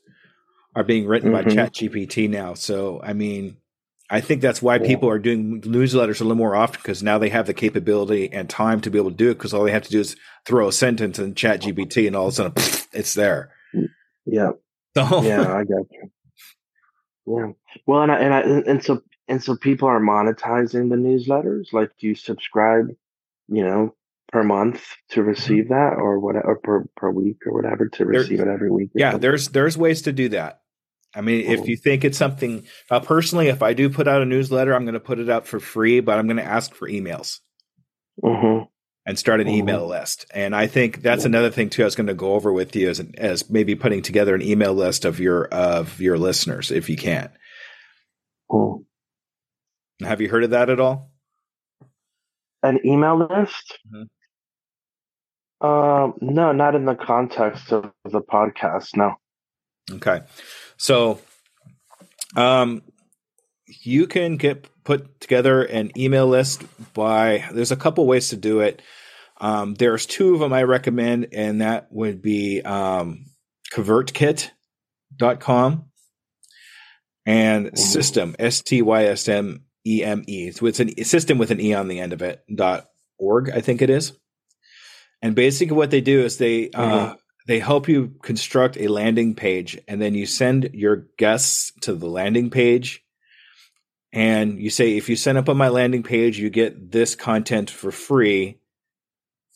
[0.76, 1.48] are being written mm-hmm.
[1.48, 2.54] by Chat GPT now.
[2.54, 3.56] So I mean,
[4.10, 4.86] I think that's why yeah.
[4.86, 8.50] people are doing newsletters a little more often because now they have the capability and
[8.50, 10.68] time to be able to do it because all they have to do is throw
[10.68, 13.52] a sentence in Chat GPT and all of a sudden pff, it's there.
[14.26, 14.50] Yeah.
[14.96, 15.22] So.
[15.22, 16.10] yeah, I got you.
[17.26, 17.52] Yeah.
[17.86, 21.72] Well, and I, and I, and so and so people are monetizing the newsletters.
[21.72, 22.88] Like, do you subscribe,
[23.48, 23.94] you know,
[24.32, 25.28] per month to mm-hmm.
[25.28, 28.70] receive that, or what, or per per week, or whatever, to receive there, it every
[28.70, 28.90] week?
[28.94, 29.20] Yeah, something?
[29.20, 30.62] there's there's ways to do that.
[31.14, 34.26] I mean, if you think it's something, uh, personally, if I do put out a
[34.26, 36.88] newsletter, I'm going to put it out for free, but I'm going to ask for
[36.88, 37.40] emails.
[38.22, 38.64] Mm-hmm
[39.06, 39.56] and start an mm-hmm.
[39.56, 40.26] email list.
[40.32, 41.82] And I think that's another thing too.
[41.82, 44.74] I was going to go over with you as as maybe putting together an email
[44.74, 47.30] list of your of your listeners if you can.
[48.50, 48.84] Cool.
[50.02, 51.10] Have you heard of that at all?
[52.62, 53.78] An email list?
[53.92, 54.04] Mm-hmm.
[55.66, 58.96] Um, no, not in the context of the podcast.
[58.96, 59.16] No.
[59.90, 60.20] Okay,
[60.80, 61.20] so
[62.36, 62.82] Um,
[63.82, 66.62] you can get put together an email list
[66.94, 68.82] by there's a couple ways to do it.
[69.40, 73.26] Um, there's two of them I recommend, and that would be um,
[73.72, 75.84] convertkit.com
[77.26, 80.50] and Systeme S T Y S M E M E.
[80.50, 82.42] So it's a system with an E on the end of it.
[82.54, 82.86] dot
[83.18, 84.12] org, I think it is.
[85.22, 87.12] And basically, what they do is they uh, mm-hmm.
[87.12, 87.14] uh,
[87.50, 92.06] they help you construct a landing page, and then you send your guests to the
[92.06, 93.04] landing page.
[94.12, 97.68] And you say, if you sign up on my landing page, you get this content
[97.68, 98.60] for free.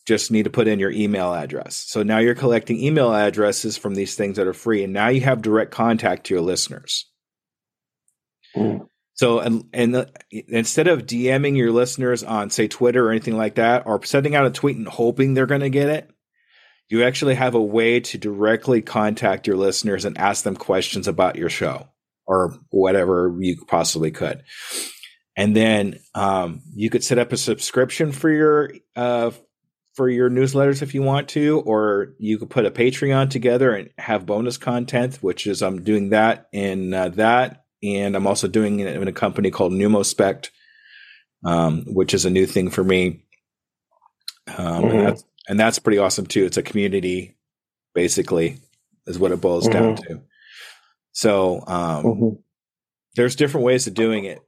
[0.07, 1.77] Just need to put in your email address.
[1.77, 5.21] So now you're collecting email addresses from these things that are free, and now you
[5.21, 7.07] have direct contact to your listeners.
[8.57, 8.89] Mm.
[9.15, 13.55] So and and the, instead of DMing your listeners on say Twitter or anything like
[13.55, 16.11] that, or sending out a tweet and hoping they're going to get it,
[16.89, 21.37] you actually have a way to directly contact your listeners and ask them questions about
[21.37, 21.89] your show
[22.27, 24.43] or whatever you possibly could.
[25.37, 29.33] And then um, you could set up a subscription for your uh,
[29.95, 33.91] for your newsletters if you want to, or you could put a Patreon together and
[33.99, 38.81] have bonus content, which is I'm doing that in uh, that and I'm also doing
[38.81, 40.51] it in a company called Numospect,
[41.45, 43.25] um, which is a new thing for me.
[44.49, 44.97] Um, mm-hmm.
[44.97, 46.45] and, that's, and, that's, pretty awesome too.
[46.45, 47.37] It's a community,
[47.95, 48.59] basically,
[49.07, 49.73] is what it boils mm-hmm.
[49.73, 50.23] down to.
[51.13, 52.29] So um, mm-hmm.
[53.15, 54.41] there's different ways of doing it.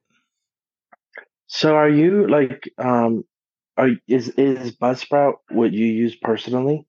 [1.46, 3.24] So are you like, um,
[3.76, 6.86] are is is Buzzsprout what you use personally?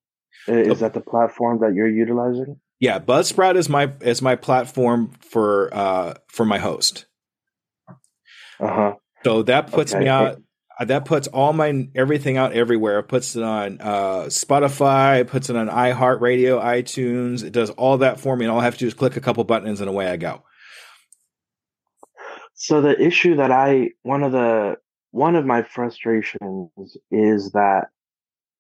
[0.48, 2.60] Is that the platform that you're utilizing?
[2.80, 7.06] Yeah, Buzzsprout is my is my platform for uh for my host.
[8.60, 8.94] Uh huh.
[9.26, 10.04] So that puts okay.
[10.04, 10.42] me out.
[10.80, 13.00] Uh, that puts all my everything out everywhere.
[13.00, 15.22] It puts it on uh, Spotify.
[15.22, 17.44] It puts it on iHeartRadio, iTunes.
[17.44, 19.22] It does all that for me, and all I have to do is click a
[19.22, 20.44] couple buttons, and away I go.
[22.54, 24.78] So the issue that I one of the
[25.12, 26.70] one of my frustrations
[27.10, 27.88] is that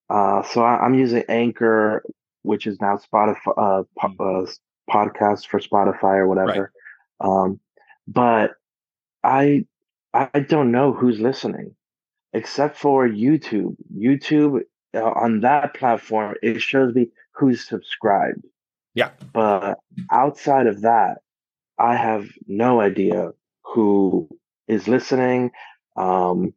[0.09, 2.03] uh, so I, am using Anchor
[2.47, 4.47] which is now Spotify uh, po- mm.
[4.47, 4.51] uh,
[4.89, 6.71] podcast for Spotify or whatever.
[7.21, 7.29] Right.
[7.29, 7.59] Um,
[8.07, 8.51] but
[9.23, 9.65] I
[10.13, 11.75] I don't know who's listening
[12.37, 13.75] except for YouTube.
[13.95, 14.61] YouTube
[14.93, 18.43] uh, on that platform it shows me who's subscribed.
[18.93, 19.11] Yeah.
[19.33, 19.79] But
[20.11, 21.17] outside of that,
[21.79, 23.31] I have no idea
[23.63, 24.29] who
[24.67, 25.51] is listening.
[25.95, 26.53] Um,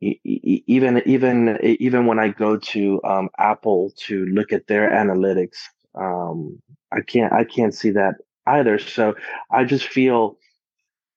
[0.00, 5.56] even even even when I go to um, Apple to look at their analytics,
[5.94, 6.60] um,
[6.92, 8.78] I can't I can't see that either.
[8.78, 9.14] So
[9.50, 10.36] I just feel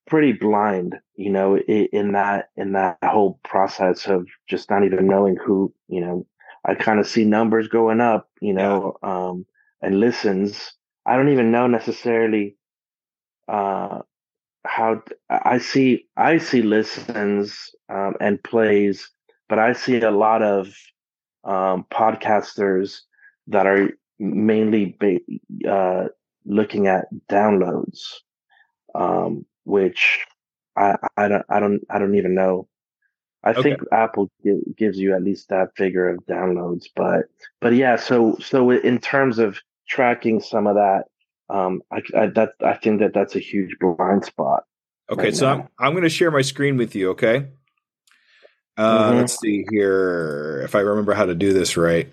[0.09, 5.37] pretty blind, you know, in that in that whole process of just not even knowing
[5.37, 6.25] who, you know,
[6.65, 9.27] I kind of see numbers going up, you know, yeah.
[9.27, 9.45] um,
[9.81, 10.73] and listens.
[11.05, 12.55] I don't even know necessarily
[13.47, 13.99] uh,
[14.65, 19.09] how I see I see listens um, and plays,
[19.47, 20.67] but I see a lot of
[21.43, 22.99] um, podcasters
[23.47, 26.07] that are mainly ba- uh,
[26.45, 27.99] looking at downloads,
[28.95, 30.25] um, which
[30.75, 32.67] I, I don't I don't I don't even know.
[33.43, 33.61] I okay.
[33.61, 34.29] think Apple
[34.75, 37.25] gives you at least that figure of downloads, but
[37.61, 37.95] but yeah.
[37.95, 41.03] So so in terms of tracking some of that,
[41.49, 44.63] um, I, I that I think that that's a huge blind spot.
[45.09, 45.53] Okay, right so now.
[45.61, 47.11] I'm I'm going to share my screen with you.
[47.11, 47.47] Okay.
[48.77, 49.17] Uh, mm-hmm.
[49.19, 52.11] Let's see here if I remember how to do this right.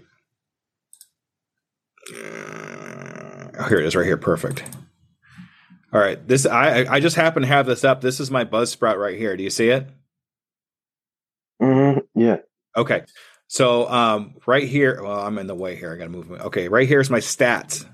[2.12, 4.16] Uh, here it is, right here.
[4.16, 4.64] Perfect.
[5.96, 8.02] All right, this I I just happen to have this up.
[8.02, 9.34] This is my Buzzsprout right here.
[9.34, 9.88] Do you see it?
[11.62, 12.20] Mm-hmm.
[12.20, 12.36] Yeah.
[12.76, 13.04] Okay.
[13.46, 15.94] So um, right here, well, I'm in the way here.
[15.94, 16.30] I got to move.
[16.32, 17.86] Okay, right here's my stats.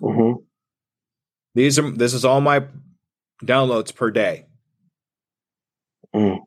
[0.00, 0.42] Mm-hmm.
[1.54, 2.64] These are this is all my
[3.44, 4.46] downloads per day.
[6.12, 6.40] Mm.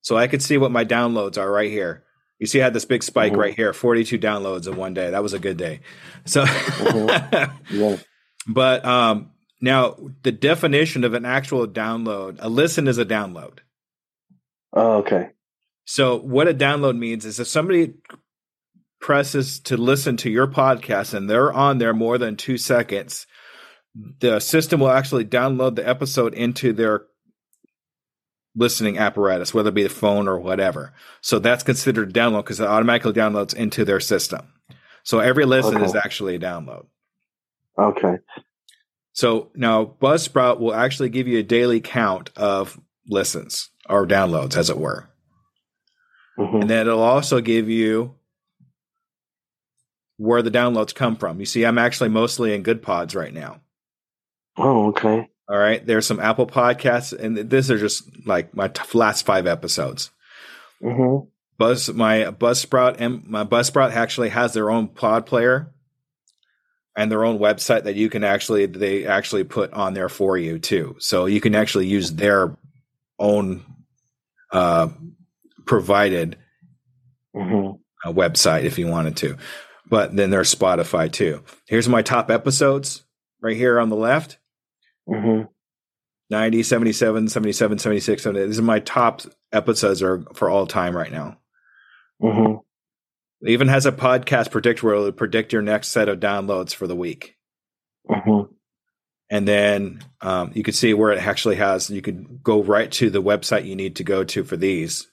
[0.00, 2.04] So I could see what my downloads are right here.
[2.38, 3.40] You see, I had this big spike mm-hmm.
[3.42, 5.10] right here, 42 downloads in one day.
[5.10, 5.80] That was a good day.
[6.24, 7.76] So, mm-hmm.
[7.76, 7.96] yeah.
[8.46, 13.58] but um, now the definition of an actual download, a listen is a download.
[14.72, 15.30] Oh, okay.
[15.84, 17.94] So what a download means is if somebody
[19.00, 23.26] presses to listen to your podcast and they're on there more than two seconds,
[24.20, 27.06] the system will actually download the episode into their
[28.54, 30.92] listening apparatus, whether it be the phone or whatever.
[31.20, 34.52] So that's considered a download because it automatically downloads into their system.
[35.04, 35.84] So every listen okay.
[35.84, 36.86] is actually a download.
[37.78, 38.18] Okay.
[39.18, 44.70] So now Buzzsprout will actually give you a daily count of listens or downloads, as
[44.70, 45.10] it were.
[46.38, 46.60] Mm-hmm.
[46.60, 48.14] And then it'll also give you
[50.18, 51.40] where the downloads come from.
[51.40, 53.60] You see, I'm actually mostly in Goodpods right now.
[54.56, 55.28] Oh, okay.
[55.48, 55.84] All right.
[55.84, 60.12] There's some Apple podcasts, and these are just like my t- last five episodes.
[60.80, 61.26] Mm-hmm.
[61.58, 65.74] Buzz, my Buzzsprout, and my Buzzsprout actually has their own pod player
[66.98, 70.58] and their own website that you can actually they actually put on there for you
[70.58, 70.96] too.
[70.98, 72.58] So you can actually use their
[73.18, 73.64] own
[74.52, 74.88] uh,
[75.64, 76.36] provided
[77.36, 78.08] Mm-hmm.
[78.08, 79.36] uh, website if you wanted to.
[79.88, 81.44] But then there's Spotify too.
[81.66, 83.04] Here's my top episodes
[83.40, 84.38] right here on the left.
[85.08, 85.44] Mm-hmm.
[86.30, 88.22] 90, 77, 77, 76.
[88.22, 88.46] 70.
[88.46, 91.38] These are my top episodes are for all time right now.
[92.20, 92.56] Mm-hmm.
[93.40, 96.86] It even has a podcast predictor where it'll predict your next set of downloads for
[96.86, 97.36] the week.
[98.08, 98.52] Mm-hmm.
[99.30, 103.10] And then um, you can see where it actually has, you can go right to
[103.10, 105.06] the website you need to go to for these.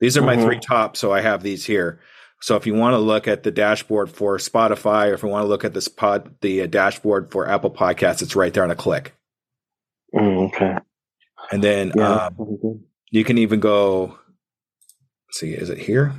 [0.00, 0.44] These are my Mhm.
[0.44, 2.00] three top, so I have these here.
[2.42, 5.44] So if you want to look at the dashboard for Spotify, or if you want
[5.44, 8.70] to look at this pod, the uh, dashboard for Apple Podcasts, it's right there on
[8.70, 9.14] a click.
[10.14, 10.76] Mm, okay.
[11.50, 12.26] And then Yeah.
[12.26, 14.18] um, you can even go.
[15.28, 16.12] Let's see, is it here?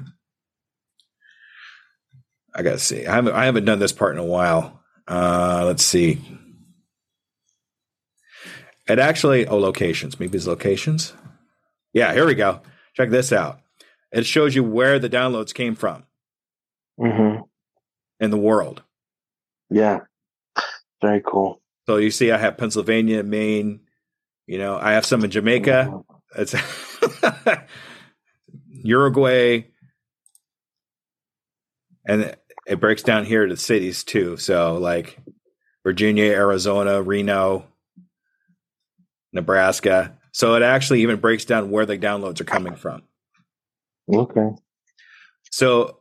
[2.55, 3.05] I gotta see.
[3.05, 4.81] I haven't I haven't done this part in a while.
[5.07, 6.21] Uh, let's see.
[8.87, 11.13] It actually oh locations maybe it's locations.
[11.93, 12.61] Yeah, here we go.
[12.93, 13.59] Check this out.
[14.11, 16.03] It shows you where the downloads came from
[16.99, 17.41] Mm-hmm.
[18.21, 18.83] in the world.
[19.69, 19.99] Yeah.
[21.01, 21.61] Very cool.
[21.87, 23.81] So you see, I have Pennsylvania, Maine.
[24.47, 26.01] You know, I have some in Jamaica.
[26.37, 26.55] It's
[28.83, 29.65] Uruguay,
[32.05, 32.35] and
[32.65, 34.37] it breaks down here to cities too.
[34.37, 35.19] So like
[35.83, 37.65] Virginia, Arizona, Reno,
[39.31, 40.17] Nebraska.
[40.31, 43.03] So it actually even breaks down where the downloads are coming from.
[44.11, 44.49] Okay.
[45.51, 45.99] So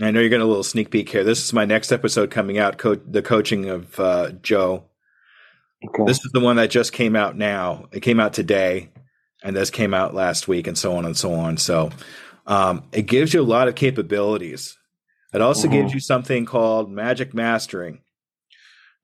[0.00, 1.24] I know you're getting a little sneak peek here.
[1.24, 2.76] This is my next episode coming out.
[2.78, 4.84] Co- the coaching of uh, Joe.
[5.86, 6.04] Okay.
[6.06, 7.88] This is the one that just came out now.
[7.92, 8.90] It came out today,
[9.42, 11.56] and this came out last week, and so on and so on.
[11.56, 11.90] So
[12.46, 14.76] um, it gives you a lot of capabilities.
[15.34, 15.72] It also Mhm.
[15.72, 18.02] gives you something called Magic Mastering.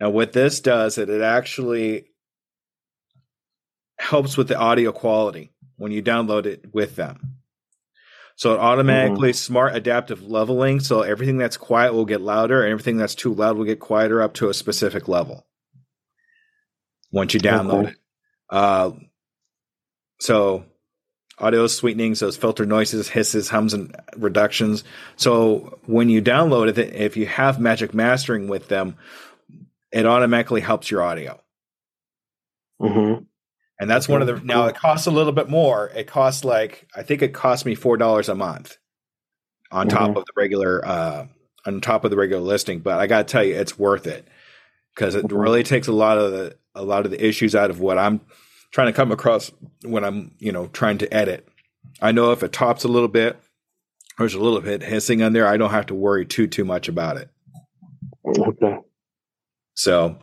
[0.01, 2.09] Now, what this does, is it actually
[3.99, 7.37] helps with the audio quality when you download it with them.
[8.37, 10.81] So it automatically smart adaptive leveling.
[10.81, 14.23] So everything that's quiet will get louder, and everything that's too loud will get quieter
[14.23, 15.47] up to a specific level
[17.13, 17.91] once you download Okay.
[17.91, 17.97] it.
[18.51, 18.91] Uh,
[20.21, 20.65] so
[21.39, 24.85] audio sweetenings, those filter noises, hisses, hums, and reductions.
[25.17, 28.97] So when you download it, if you have Magic Mastering with them,
[29.93, 31.41] it automatically helps your audio.
[32.81, 33.25] Mm-hmm.
[33.81, 35.89] And that's one of the now it costs a little bit more.
[35.89, 38.77] It costs like I think it cost me four dollars a month
[39.73, 40.17] on top Mhm.
[40.19, 41.27] of the regular uh
[41.67, 42.79] on top of the regular listing.
[42.81, 44.29] But I gotta tell you, it's worth it
[44.95, 45.43] because it Mhm.
[45.43, 48.21] really takes a lot of the a lot of the issues out of what I'm
[48.73, 49.53] trying to come across
[49.85, 51.49] when I'm you know trying to edit.
[52.01, 53.37] I know if it tops a little bit,
[54.19, 56.65] or there's a little bit hissing on there, I don't have to worry too too
[56.65, 57.31] much about it.
[58.27, 58.79] Okay.
[59.75, 60.19] So,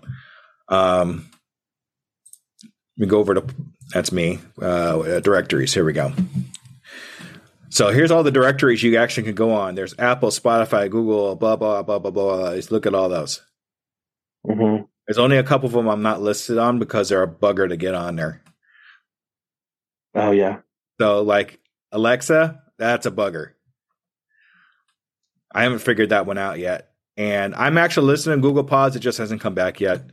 [0.68, 1.30] um,
[2.98, 3.46] we go over to
[3.94, 5.74] that's me uh, directories.
[5.74, 6.12] Here we go.
[7.70, 9.76] So here's all the directories you actually can go on.
[9.76, 12.56] There's Apple, Spotify, Google, blah blah blah blah blah.
[12.56, 13.42] Just look at all those.
[14.46, 14.84] Mm-hmm.
[15.10, 17.76] There's only a couple of them I'm not listed on because they're a bugger to
[17.76, 18.43] get on there.
[20.13, 20.58] Oh yeah.
[21.02, 21.60] So like
[21.91, 23.54] Alexa, that's a bugger.
[25.52, 28.95] I haven't figured that one out yet, and I'm actually listening to Goodpods.
[28.95, 30.04] It just hasn't come back yet.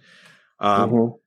[0.61, 1.19] Um, Mhm.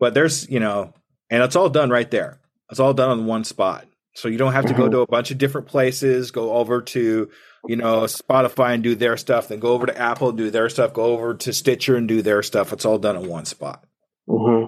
[0.00, 0.92] but there's you know
[1.30, 2.40] and it's all done right there
[2.72, 4.90] it's all done on one spot so you don't have to go Mhm.
[4.90, 7.30] to a bunch of different places go over to
[7.66, 10.68] you know spotify and do their stuff then go over to apple and do their
[10.70, 12.72] stuff go over to stitcher and do their stuff.
[12.72, 13.84] It's all done in one spot.
[14.28, 14.66] Hmm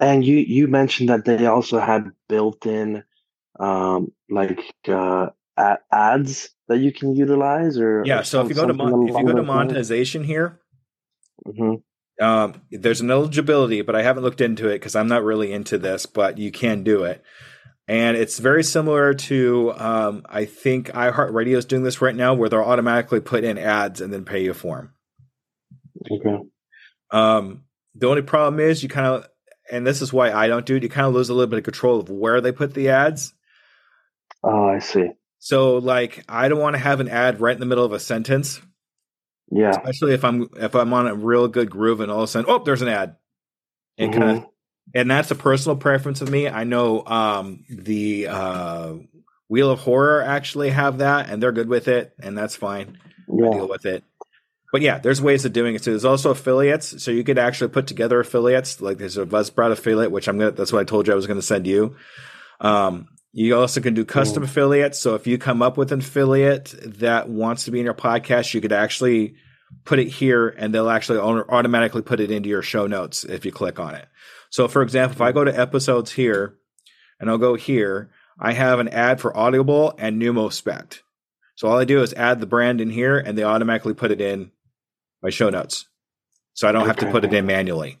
[0.00, 3.04] And you you mentioned that they also had built-in
[3.60, 5.28] um like uh
[5.92, 9.18] ads that you can utilize or yeah or so if you go to mon- if
[9.18, 10.60] you go to monetization here
[11.46, 11.82] Mhm.
[12.20, 15.78] um, there's an eligibility but i haven't looked into it because i'm not really into
[15.78, 17.22] this but you can do it
[17.88, 22.48] and it's very similar to um, i think iheartradio is doing this right now where
[22.48, 24.92] they'll automatically put in ads and then pay you for them
[26.12, 26.38] Okay.
[27.10, 27.64] Um,
[27.96, 29.26] the only problem is you kind of,
[29.70, 30.82] and this is why I don't do it.
[30.84, 33.34] You kind of lose a little bit of control of where they put the ads.
[34.44, 35.08] Oh, I see.
[35.40, 37.98] So, like, I don't want to have an ad right in the middle of a
[37.98, 38.60] sentence,
[39.50, 39.70] Yeah.
[39.70, 42.48] especially if I'm if I'm on a real good groove and all of a sudden,
[42.48, 43.16] oh, there's an ad,
[43.98, 44.46] and kind of.
[44.94, 46.48] And that's a personal preference of me.
[46.48, 48.94] I know um, the uh,
[49.48, 52.98] Wheel of Horror actually have that, and they're good with it, and that's fine.
[53.30, 53.50] I Yeah.
[53.50, 54.04] deal with it.
[54.72, 55.82] but yeah, there's ways of doing it.
[55.84, 57.02] So there's also affiliates.
[57.02, 58.80] So you could actually put together affiliates.
[58.82, 60.50] Like there's a Buzzsprout affiliate, which I'm gonna.
[60.50, 61.96] That's what I told you I was going to send you.
[62.60, 64.98] Um, you also can do custom affiliates.
[64.98, 68.52] So if you come up with an affiliate that wants to be in your podcast,
[68.54, 69.36] you could actually
[69.84, 73.52] put it here, and they'll actually automatically put it into your show notes if you
[73.52, 74.06] click on it.
[74.50, 76.54] So, for example, if I go to episodes here,
[77.20, 81.00] and I'll go here, I have an ad for Audible and Numospect.
[81.56, 84.20] So all I do is add the brand in here, and they automatically put it
[84.20, 84.52] in
[85.22, 85.88] my show notes.
[86.54, 86.88] So I don't okay.
[86.88, 87.98] have to put it in manually.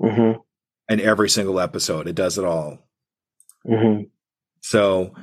[0.00, 0.40] Mm-hmm.
[0.88, 2.78] And every single episode, it does it all.
[3.66, 4.04] Mm-hmm.
[4.62, 5.14] So,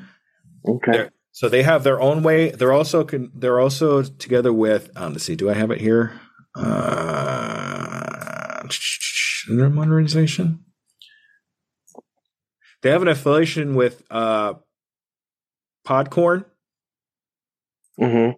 [0.67, 1.09] okay.
[1.31, 2.51] So they have their own way.
[2.51, 4.91] They're also con- they're also together with.
[4.95, 5.35] Um, let's see.
[5.35, 6.19] Do I have it here?
[6.55, 7.81] Uh,
[9.51, 10.65] monetization.
[12.81, 14.55] They have an affiliation with uh,
[15.87, 16.45] Podcorn.
[17.99, 18.31] Mm-hmm.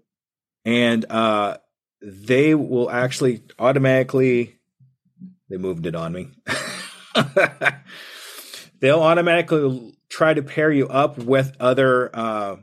[0.65, 1.57] And uh,
[2.01, 4.59] they will actually automatically.
[5.49, 6.29] They moved it on me.
[8.79, 12.57] They'll automatically try to pair you up with other uh,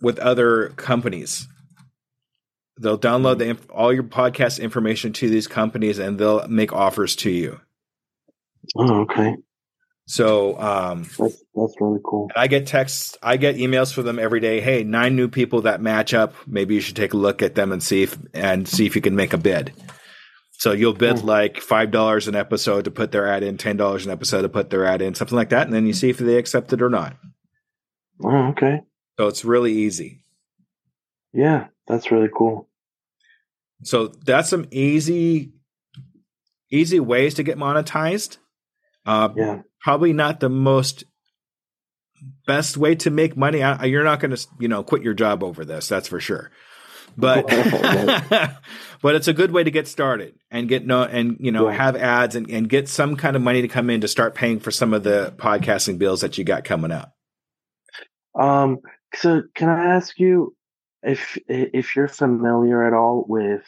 [0.00, 1.46] with other companies.
[2.78, 7.30] They'll download the all your podcast information to these companies, and they'll make offers to
[7.30, 7.60] you.
[8.76, 9.36] Oh, okay.
[10.08, 12.30] So um, that's that's really cool.
[12.36, 14.60] I get texts, I get emails from them every day.
[14.60, 16.34] Hey, nine new people that match up.
[16.46, 19.02] Maybe you should take a look at them and see if and see if you
[19.02, 19.72] can make a bid.
[20.52, 21.26] So you'll bid mm-hmm.
[21.26, 24.48] like five dollars an episode to put their ad in, ten dollars an episode to
[24.48, 26.82] put their ad in, something like that, and then you see if they accept it
[26.82, 27.16] or not.
[28.22, 28.82] Oh, okay.
[29.18, 30.22] So it's really easy.
[31.32, 32.68] Yeah, that's really cool.
[33.82, 35.52] So that's some easy,
[36.70, 38.38] easy ways to get monetized.
[39.04, 41.04] Uh, yeah, probably not the most
[42.46, 43.58] best way to make money.
[43.58, 45.88] You're not going to, you know, quit your job over this.
[45.88, 46.50] That's for sure
[47.16, 47.46] but
[49.02, 51.96] but it's a good way to get started and get no and you know have
[51.96, 54.70] ads and, and get some kind of money to come in to start paying for
[54.70, 57.14] some of the podcasting bills that you got coming up.
[58.38, 58.78] Um.
[59.14, 60.54] So can I ask you
[61.06, 63.64] if if you're familiar at all with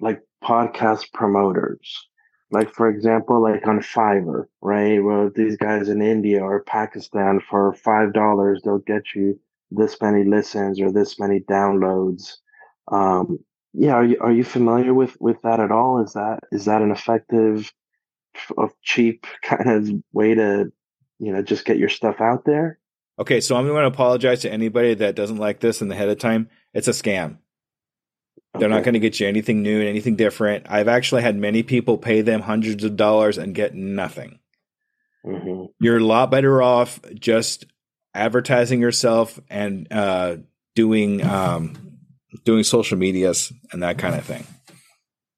[0.00, 2.08] like podcast promoters?
[2.50, 5.02] Like for example, like on Fiverr, right?
[5.02, 9.40] Well, these guys in India or Pakistan for five dollars, they'll get you
[9.70, 12.38] this many listens or this many downloads
[12.92, 13.38] um,
[13.72, 16.02] yeah, are you are you familiar with with that at all?
[16.02, 17.72] Is that is that an effective,
[18.58, 20.72] of cheap kind of way to,
[21.20, 22.79] you know, just get your stuff out there?
[23.20, 26.08] Okay, so I'm going to apologize to anybody that doesn't like this in the head
[26.08, 26.48] of time.
[26.72, 27.36] It's a scam.
[28.54, 28.76] They're okay.
[28.76, 30.66] not going to get you anything new and anything different.
[30.70, 34.38] I've actually had many people pay them hundreds of dollars and get nothing.
[35.24, 35.66] Mm-hmm.
[35.80, 37.66] You're a lot better off just
[38.14, 40.38] advertising yourself and uh,
[40.74, 41.98] doing um,
[42.44, 44.46] doing social medias and that kind of thing.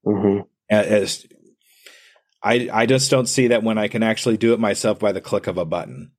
[0.07, 0.43] Mm-hmm.
[0.71, 1.27] As
[2.43, 5.21] I, I just don't see that when I can actually do it myself by the
[5.21, 6.13] click of a button.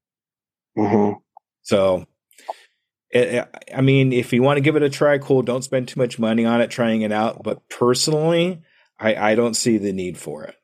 [0.78, 1.20] Mm-hmm.
[1.64, 2.06] So,
[3.10, 5.42] it, I mean, if you want to give it a try, cool.
[5.42, 7.44] Don't spend too much money on it trying it out.
[7.44, 8.62] But personally,
[9.00, 10.56] I, I don't see the need for it.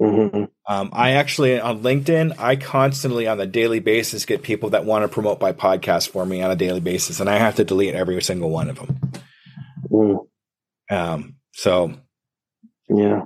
[0.00, 0.44] Mm-hmm.
[0.66, 5.04] Um, I actually on LinkedIn, I constantly on a daily basis get people that want
[5.04, 7.94] to promote my podcast for me on a daily basis, and I have to delete
[7.94, 9.00] every single one of them.
[9.90, 10.26] Mm.
[10.90, 11.92] Um, so,
[12.88, 13.22] yeah,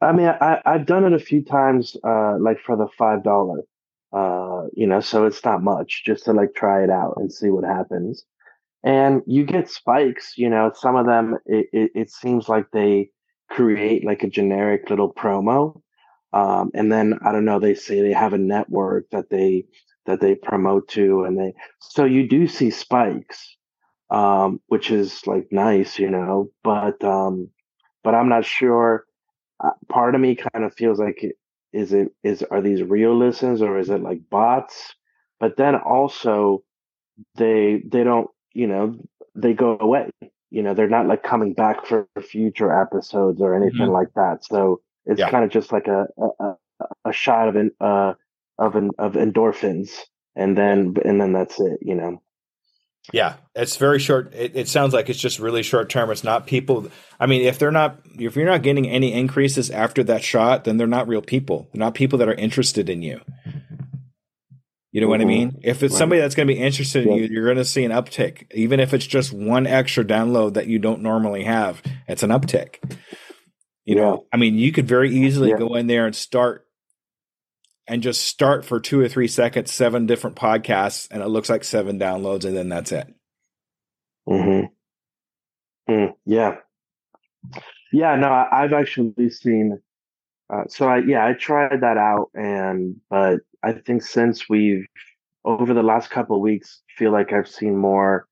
[0.00, 3.60] I mean, I I've done it a few times, uh, like for the five dollar,
[4.14, 7.50] uh, you know, so it's not much, just to like try it out and see
[7.50, 8.24] what happens,
[8.84, 10.34] and you get spikes.
[10.36, 13.10] You know, some of them it, it, it seems like they
[13.50, 15.80] create like a generic little promo.
[16.32, 19.66] Um, and then I don't know, they say they have a network that they
[20.06, 23.56] that they promote to and they so you do see spikes
[24.10, 27.48] um, which is like nice, you know, but um
[28.02, 29.06] but I'm not sure
[29.62, 31.24] uh, part of me kind of feels like
[31.74, 34.94] is it is are these real listens or is it like bots?
[35.40, 36.62] But then also
[37.36, 38.98] they they don't, you know,
[39.34, 40.10] they go away
[40.54, 43.90] you know they're not like coming back for future episodes or anything mm-hmm.
[43.90, 45.28] like that so it's yeah.
[45.28, 46.06] kind of just like a,
[46.38, 46.52] a
[47.04, 48.14] a shot of an uh
[48.58, 49.90] of an of endorphins
[50.36, 52.22] and then and then that's it you know
[53.12, 56.46] yeah it's very short it, it sounds like it's just really short term it's not
[56.46, 56.88] people
[57.20, 60.76] i mean if they're not if you're not getting any increases after that shot then
[60.76, 63.20] they're not real people they're not people that are interested in you
[64.94, 65.10] you know mm-hmm.
[65.10, 65.60] what I mean?
[65.64, 65.98] If it's right.
[65.98, 67.22] somebody that's going to be interested in yeah.
[67.22, 68.46] you, you're going to see an uptick.
[68.54, 72.76] Even if it's just one extra download that you don't normally have, it's an uptick.
[73.84, 74.02] You yeah.
[74.02, 75.58] know, I mean, you could very easily yeah.
[75.58, 76.63] go in there and start
[77.86, 81.64] and just start for two or three seconds, seven different podcasts, and it looks like
[81.64, 83.12] seven downloads, and then that's it.
[84.28, 86.06] Mm-hmm.
[86.24, 86.56] Yeah.
[87.92, 89.80] Yeah, no, I, I've actually seen.
[90.52, 94.86] Uh, so I yeah, I tried that out, and but I think since we've
[95.44, 98.26] over the last couple of weeks, feel like I've seen more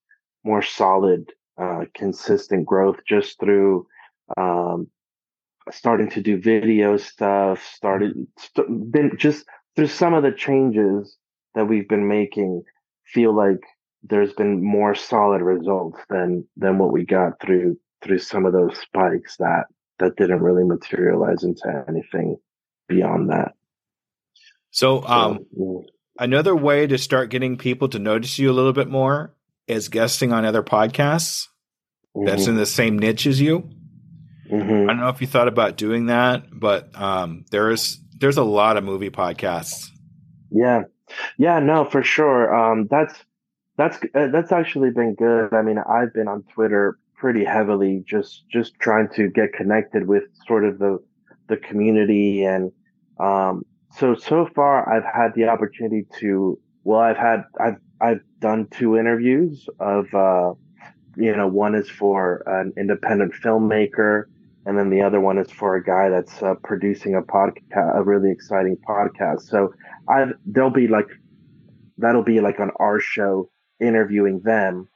[0.45, 3.87] more solid, uh, consistent growth just through
[4.37, 4.89] um,
[5.71, 7.65] starting to do video stuff.
[7.75, 9.45] Started st- been just
[9.77, 11.17] through some of the changes
[11.55, 12.63] that we've been making.
[13.05, 13.61] Feel like
[14.03, 18.77] there's been more solid results than than what we got through through some of those
[18.79, 19.65] spikes that
[19.99, 22.37] that didn't really materialize into anything
[22.89, 23.53] beyond that.
[24.71, 25.85] So, um, so,
[26.19, 29.35] another way to start getting people to notice you a little bit more
[29.67, 31.49] is guesting on other podcasts
[32.17, 32.27] mm-hmm.
[32.27, 33.71] that's in the same niche as you.
[34.53, 34.91] Mm-hmm.
[34.91, 38.45] I don't know if you thought about doing that, but um, there is there's a
[38.45, 39.89] lot of movie podcasts.
[40.51, 40.83] Yeah,
[41.39, 42.55] yeah, no, for sure.
[42.55, 43.15] Um, that's
[43.79, 45.55] that's uh, that's actually been good.
[45.55, 50.25] I mean, I've been on Twitter pretty heavily, just just trying to get connected with
[50.47, 50.99] sort of the
[51.49, 52.71] the community, and
[53.19, 53.65] um,
[53.97, 56.59] so so far I've had the opportunity to.
[56.85, 60.53] Well, I've had I've I've done two interviews of uh,
[61.17, 64.25] you know one is for an independent filmmaker
[64.67, 68.03] and then the other one is for a guy that's uh, producing a podcast a
[68.03, 69.43] really exciting podcast.
[69.43, 69.75] So
[70.09, 71.09] i they'll be like
[71.99, 73.51] that'll be like on our show
[73.81, 74.89] interviewing them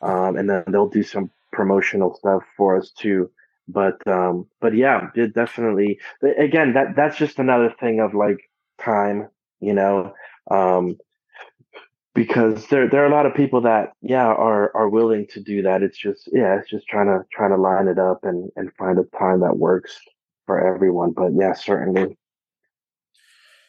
[0.00, 3.30] um, and then they'll do some promotional stuff for us too.
[3.68, 6.00] But um but yeah it definitely
[6.38, 8.50] again that that's just another thing of like
[8.80, 9.28] time
[9.60, 10.14] you know?
[10.50, 10.98] Um
[12.14, 15.62] because there there are a lot of people that yeah are are willing to do
[15.62, 15.82] that.
[15.82, 18.98] It's just yeah it's just trying to trying to line it up and and find
[18.98, 19.98] a time that works
[20.46, 21.12] for everyone.
[21.12, 22.16] But yeah certainly.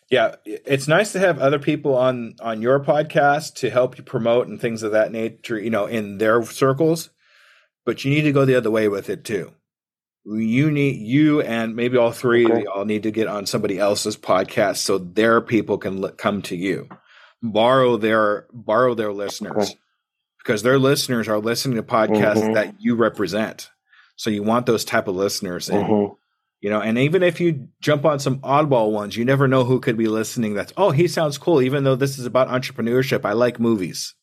[0.09, 4.47] Yeah it's nice to have other people on on your podcast to help you promote
[4.47, 7.09] and things of that nature you know in their circles.
[7.85, 9.53] But you need to go the other way with it too.
[10.25, 12.53] You need you and maybe all three okay.
[12.53, 16.11] of you all need to get on somebody else's podcast so their people can l-
[16.11, 16.87] come to you
[17.43, 19.79] borrow their borrow their listeners okay.
[20.39, 22.53] because their listeners are listening to podcasts mm-hmm.
[22.53, 23.69] that you represent.
[24.15, 26.13] So you want those type of listeners, and mm-hmm.
[26.61, 29.79] you know, and even if you jump on some oddball ones, you never know who
[29.79, 30.53] could be listening.
[30.53, 31.61] That's oh, he sounds cool.
[31.61, 34.15] Even though this is about entrepreneurship, I like movies.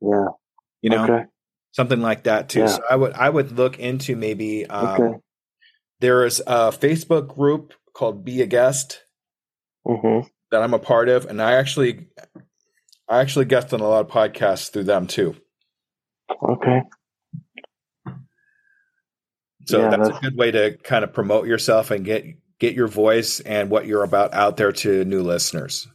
[0.00, 0.28] Yeah,
[0.82, 1.24] you know, okay.
[1.72, 2.60] something like that too.
[2.60, 2.66] Yeah.
[2.66, 5.18] So I would I would look into maybe um, okay.
[6.00, 9.02] there is a Facebook group called Be a Guest.
[9.86, 10.26] Mm-hmm.
[10.52, 12.08] That I'm a part of, and I actually
[13.08, 15.36] I actually guest on a lot of podcasts through them too.
[16.42, 16.82] Okay.
[19.66, 22.24] So yeah, that's, that's, a good way to kind of promote yourself and get
[22.58, 25.88] get your voice and what you're about out there to new listeners.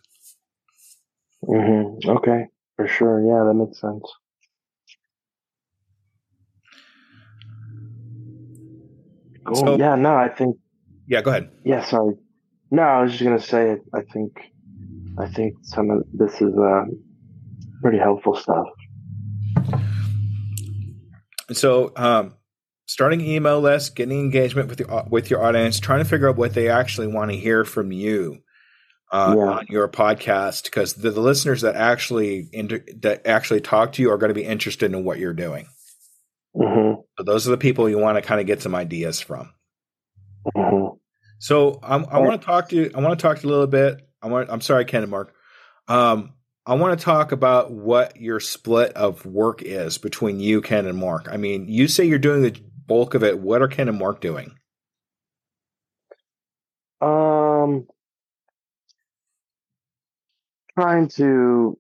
[1.44, 2.10] Mm-hmm.
[2.10, 2.46] Okay,
[2.76, 3.22] for sure.
[3.22, 4.04] Yeah, that makes sense.
[9.46, 9.56] Cool.
[9.56, 10.58] So, yeah, no, I think.
[11.08, 11.50] Yeah, go ahead.
[11.64, 12.16] Yeah, sorry.
[12.70, 13.78] No, I was just gonna say.
[13.94, 14.51] I think
[15.18, 16.86] I think some of this is uh,
[17.82, 18.68] pretty helpful stuff.
[21.52, 22.36] So, um,
[22.86, 26.54] starting email list, getting engagement with your with your audience, trying to figure out what
[26.54, 28.40] they actually want to hear from you
[29.12, 29.44] uh, yeah.
[29.44, 34.12] on your podcast, because the, the, listeners that actually inter- that actually talk to you
[34.12, 35.68] are going to be interested in what you're doing.
[36.56, 37.02] Mm-hmm.
[37.18, 39.52] So those are the people you want to kind of get some ideas from.
[40.56, 40.96] Mm-hmm.
[41.40, 42.92] So um, I want to talk to you.
[42.96, 44.50] I want to talk to you a little bit I want.
[44.50, 45.34] I'm sorry, Ken and Mark.
[45.88, 46.34] Um,
[46.66, 50.98] I want to talk about what your split of work is between you, Ken, and
[50.98, 51.28] Mark.
[51.30, 52.56] I mean, you say you're doing the
[52.86, 53.40] bulk of it.
[53.40, 54.54] What are Ken and Mark doing?
[57.02, 57.88] Um,
[60.78, 61.80] trying to,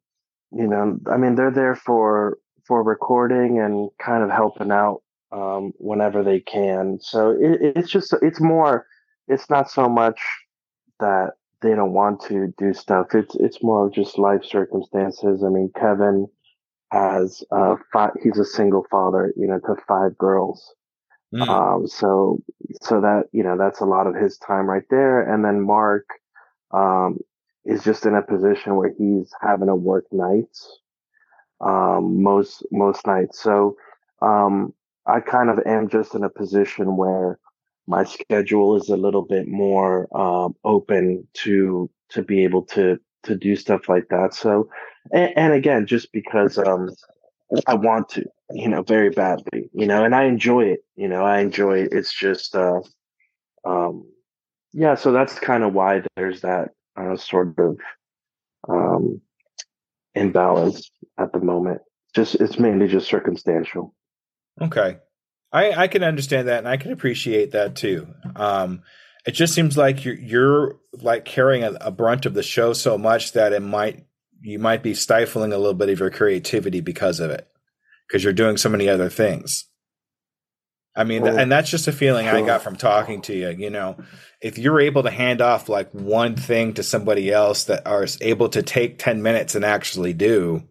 [0.52, 5.74] you know, I mean, they're there for for recording and kind of helping out um,
[5.78, 7.00] whenever they can.
[7.02, 8.88] So it, it's just it's more.
[9.28, 10.20] It's not so much
[11.00, 13.07] that they don't want to do stuff.
[13.14, 15.43] It's it's more of just life circumstances.
[15.43, 16.28] I mean, Kevin
[16.91, 20.74] has uh five, he's a single father, you know, to five girls.
[21.34, 21.47] Mm.
[21.47, 22.41] Um, so
[22.82, 25.22] so that you know that's a lot of his time right there.
[25.22, 26.05] And then Mark
[26.72, 27.20] um,
[27.64, 30.80] is just in a position where he's having to work nights
[31.62, 33.41] um, most most nights.
[33.41, 33.78] So
[34.22, 34.74] um,
[35.05, 37.39] I kind of am just in a position where
[37.92, 43.36] my schedule is a little bit more um, open to to be able to to
[43.36, 44.34] do stuff like that.
[44.34, 44.70] So,
[45.12, 46.89] and, and again, just because um,
[47.68, 50.80] I want to, you know, very badly, you know, and I enjoy it.
[50.96, 51.89] You know, I enjoy it.
[51.92, 52.82] It's just, uh,
[53.66, 54.10] um,
[54.72, 54.96] yeah.
[54.96, 57.78] So that's kind of why there's that uh, sort of
[58.70, 59.22] um,
[60.16, 61.82] imbalance at the moment.
[62.16, 63.94] Just it's mainly just circumstantial.
[64.62, 64.98] Okay.
[65.52, 68.08] I, I can understand that and I can appreciate that too.
[68.36, 68.84] Um,
[69.26, 72.97] it just seems like you're you're like carrying a, a, brunt of the show so
[72.97, 74.06] much that it might
[74.41, 77.47] you might be stifling a little bit of your creativity because of it
[78.08, 79.66] because you're doing so many other things.
[80.95, 82.28] I mean, well, and that's just a feeling.
[82.28, 83.49] I got from talking to you.
[83.49, 83.97] You know,
[84.41, 88.49] if you're able to hand off like one thing to somebody else that are able
[88.49, 90.68] to take 10 minutes and actually do,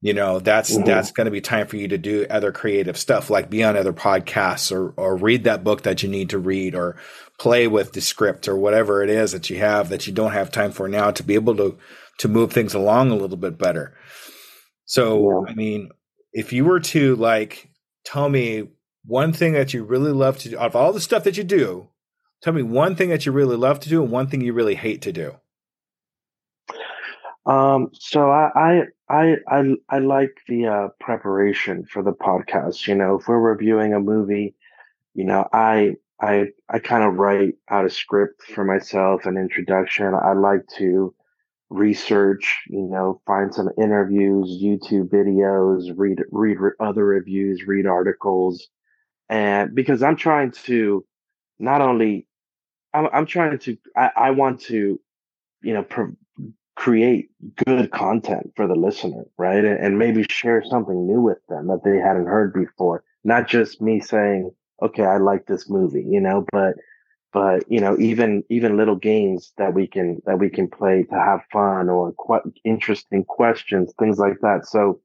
[0.00, 0.84] you know that's mm-hmm.
[0.84, 3.76] that's going to be time for you to do other creative stuff like be on
[3.76, 6.96] other podcasts or or read that book that you need to read or
[7.38, 10.50] play with the script or whatever it is that you have that you don't have
[10.50, 11.76] time for now to be able to
[12.18, 13.96] to move things along a little bit better
[14.84, 15.52] so yeah.
[15.52, 15.90] i mean
[16.32, 17.70] if you were to like
[18.04, 18.68] tell me
[19.04, 21.44] one thing that you really love to do out of all the stuff that you
[21.44, 21.88] do
[22.42, 24.74] tell me one thing that you really love to do and one thing you really
[24.74, 25.34] hate to do
[27.46, 32.86] um, so I, I, I, I I like the uh, preparation for the podcast.
[32.86, 34.54] You know, if we're reviewing a movie,
[35.14, 40.12] you know, I, I, I kind of write out a script for myself, an introduction.
[40.14, 41.14] I like to
[41.70, 48.68] research, you know, find some interviews, YouTube videos, read, read other reviews, read articles.
[49.28, 51.04] And because I'm trying to
[51.58, 52.26] not only,
[52.94, 55.00] I'm, I'm trying to, I, I want to,
[55.62, 56.14] you know, pro-
[56.76, 57.30] create
[57.64, 59.64] good content for the listener, right?
[59.64, 63.02] And, maybe share something new with them that they hadn't heard before.
[63.24, 64.50] Not just me saying,
[64.82, 66.74] okay, I like this movie, you know, but,
[67.32, 71.14] but, you know, even, even little games that we can, that we can play to
[71.14, 72.14] have fun or
[72.64, 74.66] interesting questions, things like that.
[74.66, 75.00] So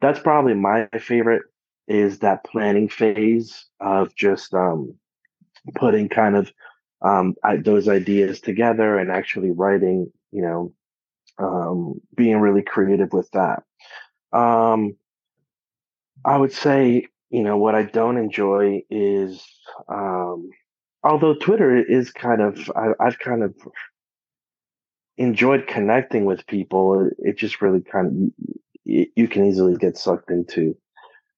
[0.00, 1.42] that's probably my favorite
[1.88, 4.94] is that planning phase of just, um,
[5.74, 6.52] putting kind of,
[7.02, 10.72] um, I, those ideas together and actually writing you know,
[11.38, 13.62] um, being really creative with that.
[14.32, 14.96] Um,
[16.24, 19.44] I would say, you know, what I don't enjoy is,
[19.88, 20.50] um,
[21.02, 23.54] although Twitter is kind of, I, I've kind of
[25.16, 27.10] enjoyed connecting with people.
[27.18, 28.48] It just really kind of,
[28.84, 30.76] you, you can easily get sucked into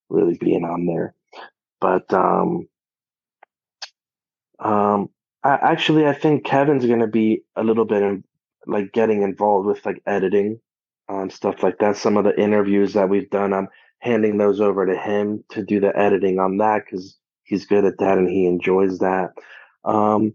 [0.09, 1.15] really being on there.
[1.81, 2.69] But, um,
[4.59, 5.11] um,
[5.45, 8.03] I, actually, I think Kevin's going to be a little bit
[8.69, 10.61] like getting involved with like editing
[11.09, 11.97] um, stuff like that.
[11.97, 13.69] Some of the interviews that we've done, I'm
[14.01, 17.99] handing those over to him to do the editing on that because he's good at
[17.99, 19.31] that and he enjoys that.
[19.85, 20.35] Um,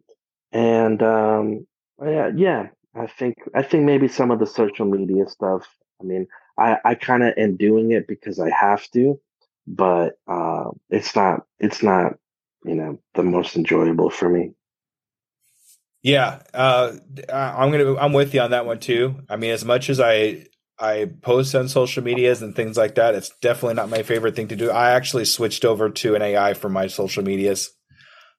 [0.52, 1.68] and um,
[2.04, 5.68] yeah, yeah, I think I think maybe some of the social media stuff.
[6.02, 6.28] I mean,
[6.58, 9.20] I I kind of am doing it because I have to,
[9.68, 12.14] but uh, it's not it's not
[12.66, 14.54] you know the most enjoyable for me.
[16.04, 16.94] Yeah, uh,
[17.32, 17.96] I'm gonna.
[17.96, 19.22] I'm with you on that one too.
[19.30, 20.46] I mean, as much as I
[20.78, 24.50] I post on social medias and things like that, it's definitely not my favorite thing
[24.50, 24.70] to do.
[24.70, 27.72] I actually switched over to an AI for my social medias,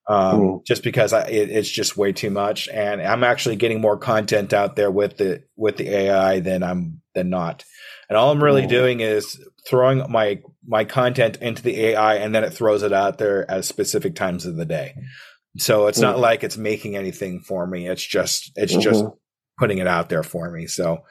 [0.07, 3.97] um, just because I, it, it's just way too much, and I'm actually getting more
[3.97, 7.65] content out there with the with the AI than I'm than not.
[8.09, 12.43] And all I'm really doing is throwing my my content into the AI, and then
[12.43, 14.93] it throws it out there at specific times of the day.
[15.57, 16.11] So it's mm-hmm.
[16.11, 17.87] not like it's making anything for me.
[17.87, 18.81] It's just it's mm-hmm.
[18.81, 19.05] just
[19.57, 20.67] putting it out there for me.
[20.67, 21.03] So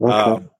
[0.00, 0.12] okay.
[0.12, 0.50] um,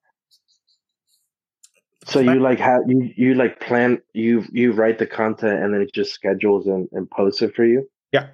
[2.05, 5.83] so you like have you you like plan you you write the content and then
[5.83, 7.89] it just schedules and, and posts it for you?
[8.13, 8.29] Yeah.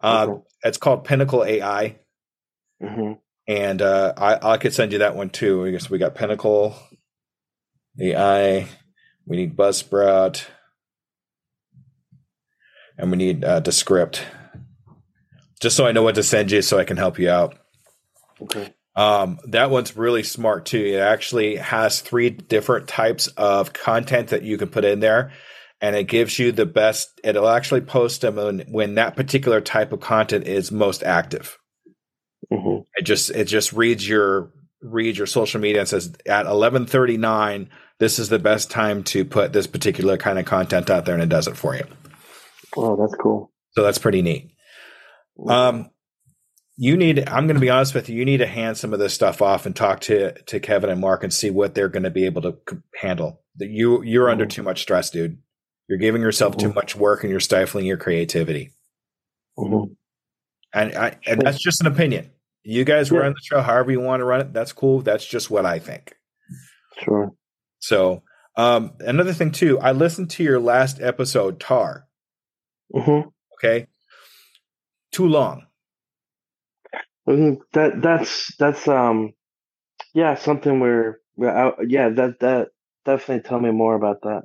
[0.00, 0.42] Uh, okay.
[0.64, 1.98] It's called Pinnacle AI.
[2.82, 3.12] Mm-hmm.
[3.46, 5.64] And uh, I, I could send you that one too.
[5.64, 6.76] I guess we got Pinnacle
[7.98, 8.68] AI.
[9.26, 10.44] We need Buzzsprout
[12.98, 14.22] and we need uh, script,
[15.60, 17.56] just so I know what to send you, so I can help you out.
[18.42, 18.74] Okay.
[18.96, 20.84] Um, that one's really smart too.
[20.84, 25.30] It actually has three different types of content that you can put in there,
[25.80, 27.20] and it gives you the best.
[27.22, 31.56] It'll actually post them when, when that particular type of content is most active.
[32.52, 32.82] Mm-hmm.
[32.96, 37.16] It just it just reads your reads your social media and says at eleven thirty
[37.16, 41.14] nine, this is the best time to put this particular kind of content out there,
[41.14, 41.84] and it does it for you.
[42.76, 43.52] Oh, that's cool.
[43.72, 44.52] So that's pretty neat.
[45.46, 45.90] Um,
[46.76, 47.28] you need.
[47.28, 48.16] I'm going to be honest with you.
[48.16, 51.00] You need to hand some of this stuff off and talk to to Kevin and
[51.00, 52.58] Mark and see what they're going to be able to
[53.00, 53.42] handle.
[53.58, 54.32] You you're mm-hmm.
[54.32, 55.38] under too much stress, dude.
[55.88, 56.68] You're giving yourself mm-hmm.
[56.68, 58.72] too much work and you're stifling your creativity.
[59.58, 59.92] Mm-hmm.
[60.72, 62.30] And I and that's just an opinion.
[62.62, 63.18] You guys yeah.
[63.18, 64.52] run the show however you want to run it.
[64.52, 65.00] That's cool.
[65.00, 66.14] That's just what I think.
[67.02, 67.32] Sure.
[67.78, 68.22] So
[68.56, 72.07] um, another thing too, I listened to your last episode, Tar.
[72.94, 73.28] Mm-hmm.
[73.54, 73.86] Okay.
[75.12, 75.66] Too long.
[77.28, 77.60] Mm-hmm.
[77.72, 79.32] That that's that's um,
[80.14, 82.68] yeah, something where yeah that that
[83.04, 84.44] definitely tell me more about that.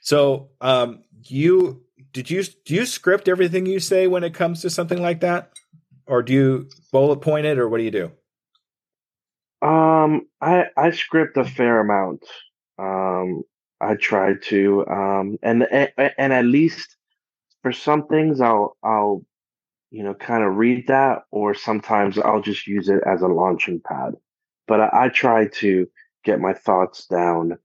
[0.00, 4.70] So, um, you did you do you script everything you say when it comes to
[4.70, 5.52] something like that,
[6.06, 8.12] or do you bullet point it, or what do you do?
[9.62, 12.22] Um, I I script a fair amount.
[12.78, 13.42] Um,
[13.80, 16.95] I try to, um, and and, and at least
[17.66, 19.26] for some things, I'll I'll
[19.90, 23.80] you know kind of read that, or sometimes I'll just use it as a launching
[23.80, 24.14] pad.
[24.68, 25.88] But I, I try to
[26.24, 27.58] get my thoughts down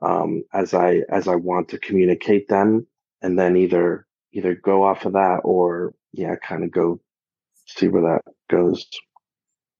[0.00, 2.86] um, as I as I want to communicate them,
[3.20, 7.00] and then either either go off of that or yeah, kind of go
[7.66, 8.86] see where that goes.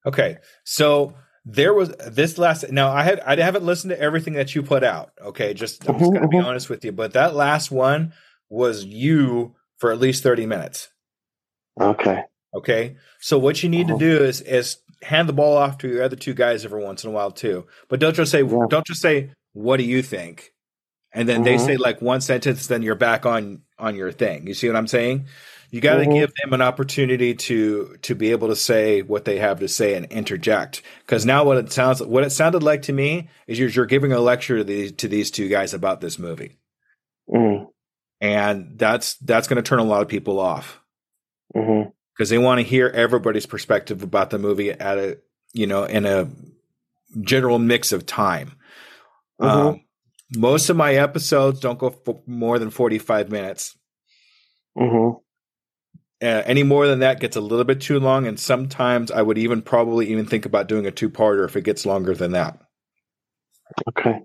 [0.05, 1.15] Okay, so
[1.45, 2.69] there was this last.
[2.73, 5.13] Now I had I haven't listened to everything that you put out.
[5.23, 6.47] Okay, just I'm just gonna be Mhm, mhm.
[6.47, 8.13] honest with you, but that last one
[8.49, 10.91] was you for at least thirty minutes.
[11.81, 12.23] Okay.
[12.55, 13.99] Okay, so what you need Uh-huh.
[13.99, 17.05] to do is is hand the ball off to your other two guys every once
[17.05, 17.67] in a while too.
[17.89, 18.67] But don't just say Yeah.
[18.69, 20.53] don't just say what do you think,
[21.13, 21.67] and then they Mhm.
[21.67, 24.47] say like one sentence, then you're back on on your thing.
[24.49, 25.27] You see what I'm saying?
[25.71, 26.13] You got to Mhm.
[26.21, 29.95] give them an opportunity to to be able to say what they have to say
[29.95, 30.83] and interject.
[31.07, 34.13] Because now what it sounds what it sounded like to me is you're, you're giving
[34.13, 36.59] a lecture to these to these two guys about this movie,
[37.31, 37.69] Mm,
[38.21, 40.81] and that's that's going to turn a lot of people off
[42.17, 45.19] because they want to hear everybody's perspective about the movie at a
[45.53, 46.29] you know in a
[47.23, 48.53] general mix of time.
[49.41, 49.49] Mhm.
[49.49, 49.81] Um,
[50.37, 53.77] most of my episodes don't go for more than forty five minutes.
[54.77, 55.11] hmm
[56.21, 59.39] Uh, any more than that gets a little bit too long, and sometimes I would
[59.39, 62.59] even probably even think about doing a two parter if it gets longer than that.
[63.89, 64.21] Okay.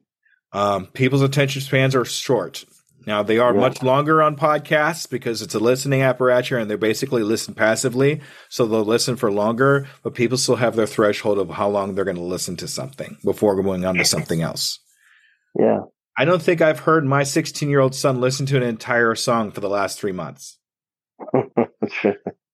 [0.52, 2.66] Um, people's attention spans are short.
[3.06, 3.60] Now they are Yeah.
[3.60, 8.66] much longer on podcasts because it's a listening apparatus and they basically listen passively, so
[8.66, 9.88] they'll listen for longer.
[10.04, 13.18] But people still have their threshold of how long they're going to listen to something
[13.24, 14.80] before going on to something else.
[15.60, 15.82] Yeah.
[16.18, 19.52] I don't think I've heard my 16 year old son listen to an entire song
[19.52, 20.60] for the last three months.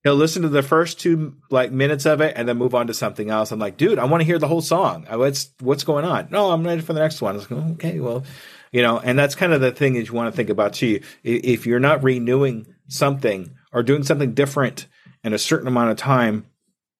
[0.05, 2.93] He'll listen to the first two like minutes of it and then move on to
[2.93, 3.51] something else.
[3.51, 5.05] I'm like, dude, I want to hear the whole song.
[5.11, 6.29] What's what's going on?
[6.31, 7.33] No, I'm ready for the next one.
[7.33, 8.23] I was like, okay, well,
[8.71, 11.01] you know, and that's kind of the thing that you want to think about too.
[11.23, 14.87] If you're not renewing something or doing something different
[15.23, 16.45] in a certain amount of time,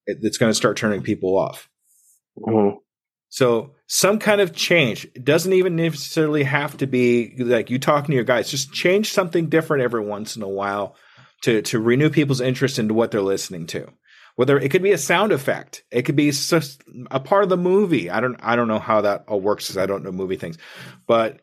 [0.06, 1.68] it's going to start turning people off.
[2.38, 2.76] Mhm.
[3.28, 5.04] So some kind of change.
[5.14, 8.50] It doesn't even necessarily have to be like you talking to your guys.
[8.50, 10.96] Just change something different every once in a while
[11.42, 13.88] to to renew people's interest into what they're listening to.
[14.36, 16.32] Whether it could be a sound effect, it could be
[17.10, 18.10] a part of the movie.
[18.10, 20.58] I don't I don't know how that all works because I don't know movie things.
[21.06, 21.40] But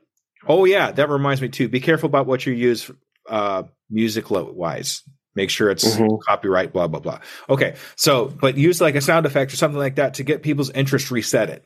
[0.47, 1.67] oh yeah, that reminds me too.
[1.69, 2.89] Be careful about what you use
[3.29, 5.03] uh, music wise.
[5.35, 6.19] Make sure it's Mhm.
[6.23, 6.73] copyright.
[6.73, 7.19] Blah blah blah.
[7.49, 10.71] Okay, so but use like a sound effect or something like that to get people's
[10.71, 11.63] interest reset it.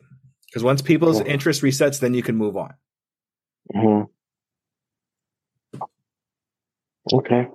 [0.47, 1.27] Because once people's Mhm.
[1.27, 2.73] interest resets, then you can move on.
[3.73, 4.01] hmm
[7.13, 7.47] Okay.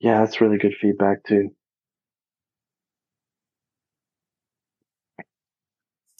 [0.00, 1.50] Yeah, that's really good feedback too.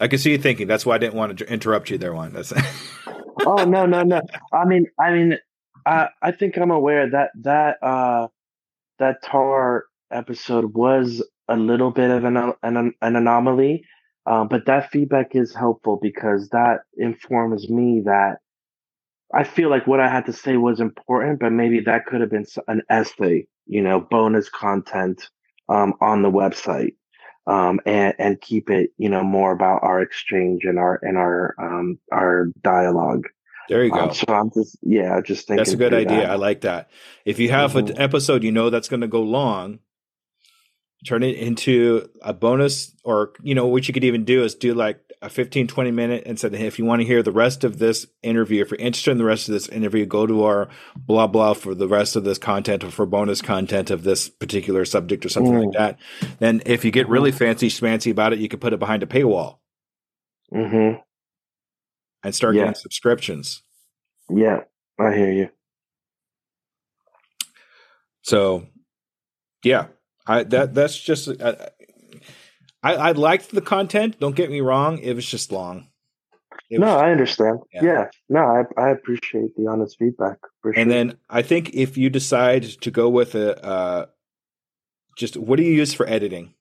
[0.01, 0.67] I can see you thinking.
[0.67, 2.13] That's why I didn't want to interrupt you there.
[2.13, 2.33] One.
[2.33, 2.53] That's
[3.47, 4.21] oh no, no, no.
[4.53, 5.39] I mean, I mean,
[5.87, 8.29] I I think I'm aware that that uh
[8.99, 13.85] that Tar episode was a little bit of an an, an anomaly,
[14.27, 18.39] uh, but that feedback is helpful because that informs me that
[19.35, 22.31] I feel like what I had to say was important, but maybe that could have
[22.31, 25.29] been an essay, you know, bonus content
[25.69, 26.95] um, on the website,
[27.47, 31.55] um, and and keep it, you know, more about our exchange and our and our
[31.59, 33.27] um, our dialogue.
[33.69, 33.85] there.
[33.85, 34.01] You go.
[34.09, 35.57] Um, so I'm just, yeah, I just thinking.
[35.59, 36.23] That's a good idea.
[36.23, 36.31] that.
[36.31, 36.91] I like that.
[37.25, 38.01] If you have an Mhm.
[38.01, 39.81] episode you know that's going to go long,
[41.07, 44.75] turn it into a bonus or you know what you could even do is do
[44.75, 47.65] like a 15 20 minute and said hey, if you want to hear the rest
[47.65, 50.69] of this interview if you're interested in the rest of this interview go to our
[50.97, 54.85] blah blah for the rest of this content or for bonus content of this particular
[54.85, 55.79] subject or something like Mm.
[55.79, 55.99] that
[56.41, 59.07] then if you get really fancy schmancy about it you can put it behind a
[59.07, 59.59] paywall
[60.53, 61.01] Mm-hmm.
[62.25, 62.63] and start Yeah.
[62.63, 63.63] getting subscriptions
[64.29, 64.61] Yeah,
[64.99, 65.49] I hear you.
[68.23, 68.67] So,
[69.65, 69.87] yeah,
[70.27, 71.55] I that that's just uh,
[72.83, 74.19] I I liked the content.
[74.21, 75.89] Don't get me wrong; it was just long.
[76.71, 77.61] It no, was- I understand.
[77.73, 77.83] Yeah.
[77.85, 80.81] Yeah, no, I I appreciate the honest feedback for sure.
[80.81, 84.07] and then I think if you decide to go with a uh,
[85.17, 86.55] just what do you use for editing?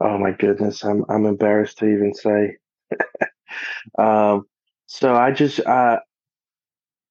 [0.00, 2.56] oh my goodness, I'm I'm embarrassed to even say.
[3.98, 4.46] um,
[4.86, 5.98] so I just uh,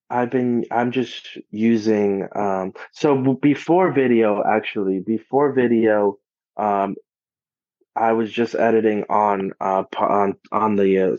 [0.08, 2.72] I've been I'm just using um.
[2.92, 6.18] So before video, actually, before video,
[6.56, 6.94] um,
[7.96, 11.16] I was just editing on uh on on the uh,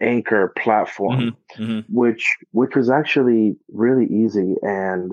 [0.00, 1.84] Anchor platform, Mhm, mhm.
[1.88, 5.12] which which was actually really easy and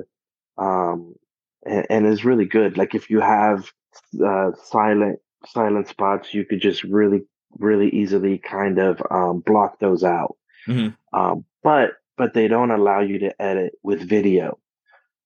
[0.57, 1.15] um
[1.65, 2.77] and, and is really good.
[2.77, 3.71] Like if you have
[4.25, 7.21] uh, silent silent spots, you could just really
[7.59, 10.35] really easily kind of um, block those out.
[10.67, 10.95] Mhm.
[11.13, 14.57] Um, but but they don't allow you to edit with video.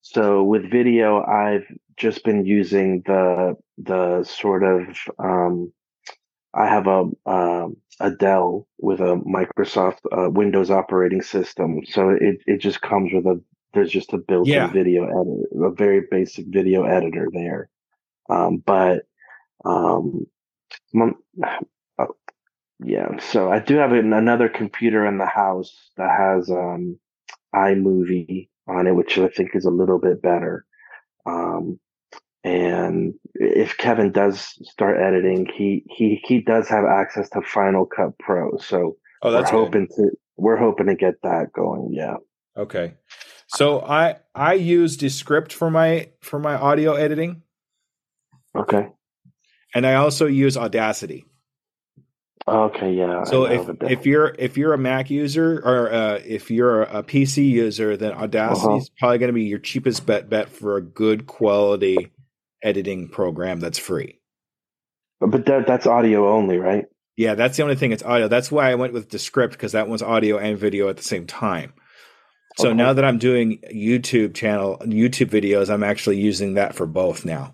[0.01, 1.65] So with video, I've
[1.97, 5.71] just been using the the sort of um,
[6.53, 12.37] I have a um, a Dell with a Microsoft uh, Windows operating system, so it
[12.45, 13.41] it just comes with a
[13.73, 14.71] there's just a built-in Yeah.
[14.71, 17.69] video editor, a very basic video editor there.
[18.29, 19.05] Um, but
[19.65, 20.27] um,
[21.99, 22.05] uh,
[22.83, 26.99] yeah, so I do have an, another computer in the house that has um,
[27.55, 30.65] iMovie on it, which I think is a little bit better.
[31.25, 31.79] Um,
[32.47, 34.39] and if Kevin does
[34.71, 38.57] start editing, he he he does have access to Final Cut Pro.
[38.57, 39.65] So Oh, that's we're good.
[39.65, 41.89] hoping to we're hoping to get that going.
[41.91, 42.17] Yeah.
[42.55, 42.93] Okay.
[43.47, 47.41] So I I use Descript for my for my audio editing,
[48.55, 48.89] Okay.
[49.73, 51.25] and I also use Audacity.
[52.47, 52.93] Okay.
[52.93, 53.23] Yeah.
[53.23, 57.49] So if if you're if you're a Mac user or uh, if you're a PC
[57.49, 58.77] user, then Audacity Uh-huh.
[58.77, 62.11] is probably going to be your cheapest bet bet for a good quality
[62.63, 64.19] editing program that's free.
[65.19, 66.85] but that that's audio only, right?
[67.15, 67.91] Yeah, that's the only thing.
[67.91, 68.27] It's audio.
[68.27, 71.25] That's why I went with Descript because that one's audio and video at the same
[71.25, 71.73] time.
[72.57, 72.77] So Okay.
[72.77, 77.53] now that I'm doing YouTube channel YouTube videos, I'm actually using that for both now.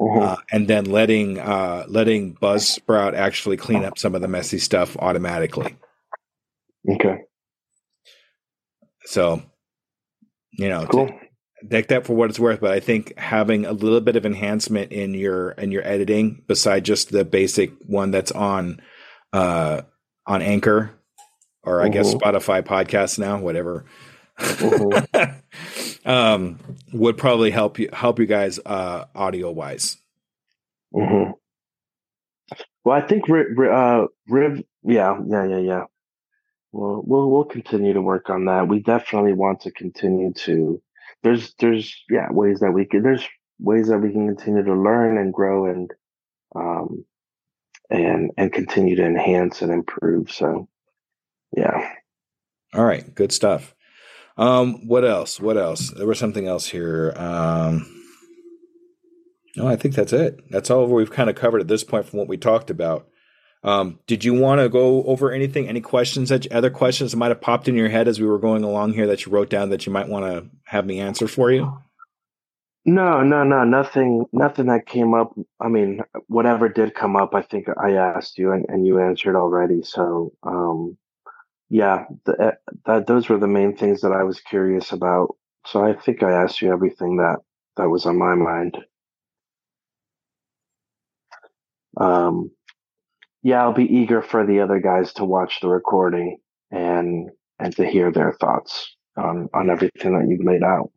[0.00, 0.22] Mhm.
[0.22, 4.96] uh, and then letting uh, letting Buzzsprout actually clean up some of the messy stuff
[4.98, 5.76] automatically.
[6.90, 7.22] okay.
[9.04, 9.42] So,
[10.52, 11.08] you know, Cool.
[11.70, 12.60] Take that for what it's worth.
[12.60, 16.84] But I think having a little bit of enhancement in your in your editing, beside
[16.84, 18.80] just the basic one that's on
[19.32, 19.82] uh,
[20.26, 20.92] on Anchor
[21.66, 22.14] or I guess.
[22.14, 23.84] Spotify podcasts now, whatever.
[26.06, 26.60] Um,
[26.92, 29.96] would probably help you help you guys uh, audio wise.
[30.94, 31.32] hmm
[32.84, 35.84] Well, I think uh, Riv, yeah, yeah, yeah, yeah.
[36.70, 38.68] Well, we'll we'll continue to work on that.
[38.68, 40.80] We definitely want to continue to.
[41.22, 43.02] There's there's yeah ways that we can.
[43.02, 43.26] There's
[43.58, 45.90] ways that we can continue to learn and grow and
[46.54, 47.04] um
[47.90, 50.30] and and continue to enhance and improve.
[50.30, 50.68] So
[51.56, 51.92] yeah.
[52.74, 53.74] All right, good stuff.
[54.36, 55.40] Um, what else?
[55.40, 55.90] What else?
[55.90, 57.14] There was something else here.
[57.16, 58.04] Um,
[59.56, 60.40] no, I think that's it.
[60.50, 63.08] That's all we've kind of covered at this point from what we talked about.
[63.66, 65.68] Um, did you want to go over anything?
[65.68, 68.38] Any questions that other questions that might have popped in your head as we were
[68.38, 71.26] going along here that you wrote down that you might want to have me answer
[71.26, 71.76] for you?
[72.84, 75.36] No, no, no, nothing, nothing that came up.
[75.60, 79.34] I mean, whatever did come up, I think I asked you and, and you answered
[79.34, 79.82] already.
[79.82, 80.96] So, um,
[81.68, 82.52] yeah, uh,
[82.84, 85.34] that those were the main things that I was curious about.
[85.66, 87.38] So I think I asked you everything that
[87.76, 88.78] that was on my mind.
[91.96, 92.52] Um,
[93.46, 96.38] yeah, I'll be eager for the other guys to watch the recording
[96.72, 97.30] and
[97.60, 100.90] and to hear their thoughts on on everything that you've laid out.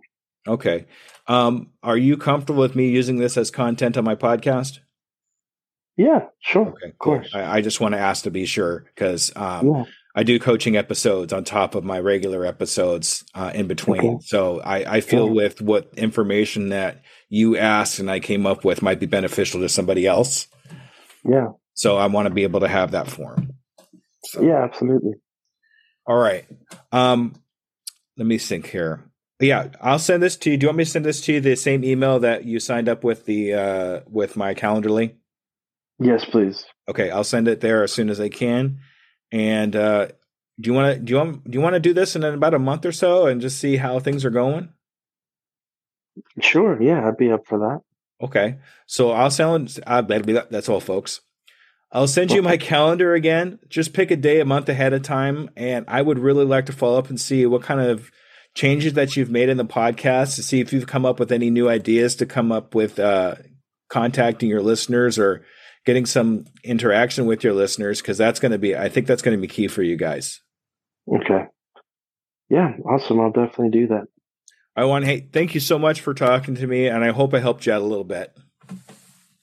[0.48, 0.88] Okay.
[1.28, 4.80] Um, are you comfortable with me using this as content on my podcast?
[5.96, 6.70] Yeah, sure.
[6.70, 7.30] Okay, Of course.
[7.36, 9.84] I, I just want to ask to be sure because um, Yeah.
[10.16, 14.16] I do coaching episodes on top of my regular episodes uh, in between.
[14.16, 14.18] Okay.
[14.26, 18.82] So I, I feel with what information that you asked and I came up with
[18.82, 20.48] might be beneficial to somebody else.
[21.24, 21.50] Yeah.
[21.80, 23.54] So I want to be able to have that form.
[24.26, 25.14] So, Yeah, absolutely.
[26.06, 26.46] All right.
[26.92, 27.36] Um,
[28.18, 29.10] let me think here.
[29.40, 30.58] Yeah, I'll send this to you.
[30.58, 32.90] Do you want me to send this to you the same email that you signed
[32.90, 35.14] up with the uh, with my Calendly?
[36.00, 36.66] Yes, please.
[36.90, 38.80] Okay, I'll send it there as soon as I can.
[39.32, 40.08] And uh,
[40.60, 42.54] do you want to do you want do you want to do this in about
[42.54, 44.68] a month or so and just see how things are going?
[46.42, 46.82] Sure.
[46.82, 47.80] Yeah, I'd be up for that.
[48.22, 49.80] Okay, so I'll send.
[50.26, 50.34] Be.
[50.34, 51.22] That's all, folks.
[51.92, 53.60] I'll send you my calendar again.
[53.68, 56.74] Just pick a day a month ahead of time, and I would really like to
[56.74, 58.12] follow up and see what kind of
[58.56, 61.50] changes that you've made in the podcast to see if you've come up with any
[61.50, 63.36] new ideas to come up with uh,
[63.90, 65.46] contacting your listeners or
[65.86, 69.36] getting some interaction with your listeners because that's going to be i think that's going
[69.36, 70.42] to be key for you guys
[71.12, 71.46] Okay.
[72.50, 73.20] Yeah, awesome.
[73.20, 74.08] I'll definitely do that.
[74.76, 77.40] i want hey thank you so much for talking to me and i hope i
[77.40, 78.36] helped you out a little bit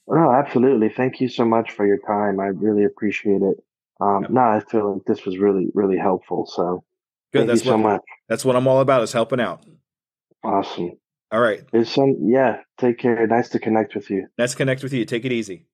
[0.09, 0.89] Oh, absolutely.
[0.89, 2.39] Thank you so much for your time.
[2.39, 3.57] I really appreciate it.
[3.99, 6.45] Um, no, I feel like this was really, really helpful.
[6.45, 6.83] So
[7.33, 8.01] good thank that's you so much.
[8.29, 9.65] that's what i'm all about is helping out
[10.45, 10.91] Awesome.
[11.31, 13.27] all right some, yeah, take care.
[13.27, 14.27] Nice to connect with you.
[14.37, 15.65] Nice to connect with you take it easy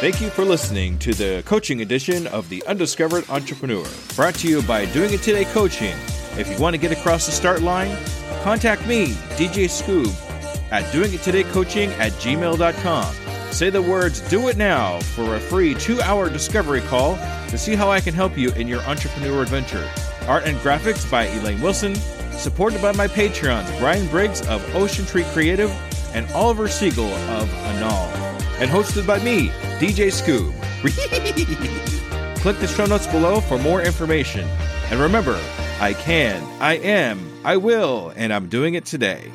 [0.00, 4.62] Thank you for listening to the coaching edition of The Undiscovered Entrepreneur, brought to you
[4.62, 5.96] by Doing It Today Coaching.
[6.36, 7.96] If you want to get across the start line,
[8.42, 10.12] contact me, DJ Scoob,
[10.70, 13.14] at doingitTodayCoaching at gmail.com.
[13.52, 17.16] Say the words Do It Now for a free two hour discovery call
[17.48, 19.88] to see how I can help you in your entrepreneur adventure.
[20.26, 21.94] Art and graphics by Elaine Wilson,
[22.32, 25.70] supported by my Patreons Brian Briggs of Ocean Tree Creative
[26.14, 28.08] and Oliver Siegel of Anal,
[28.60, 30.52] and hosted by me, DJ Scoob.
[32.40, 34.46] Click the show notes below for more information.
[34.90, 35.40] And remember,
[35.80, 37.18] I can, I am,
[37.48, 39.32] I will, and I'm doing it today.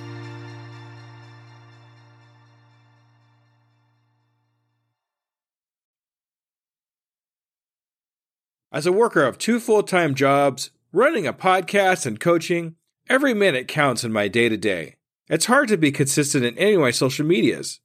[8.71, 12.75] As a worker of two full time jobs, running a podcast and coaching,
[13.09, 14.97] every minute counts in my day to day.
[15.27, 17.79] It's hard to be consistent in any of my social medias.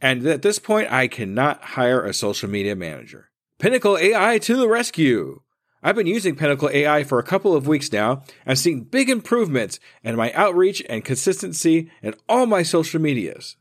[0.00, 3.32] And at this point, I cannot hire a social media manager.
[3.58, 5.40] Pinnacle AI to the rescue!
[5.86, 9.78] I've been using Pinnacle AI for a couple of weeks now and seeing big improvements
[10.02, 13.56] in my outreach and consistency in all my social medias.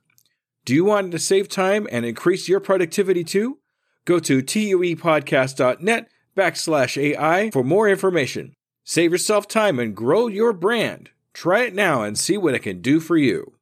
[0.63, 3.59] Do you want to save time and increase your productivity too?
[4.05, 6.07] Go to tuepodcast.net
[6.37, 8.53] backslash AI for more information.
[8.85, 11.09] Save yourself time and grow your brand.
[11.33, 13.53] Try it now and see what it can do for you.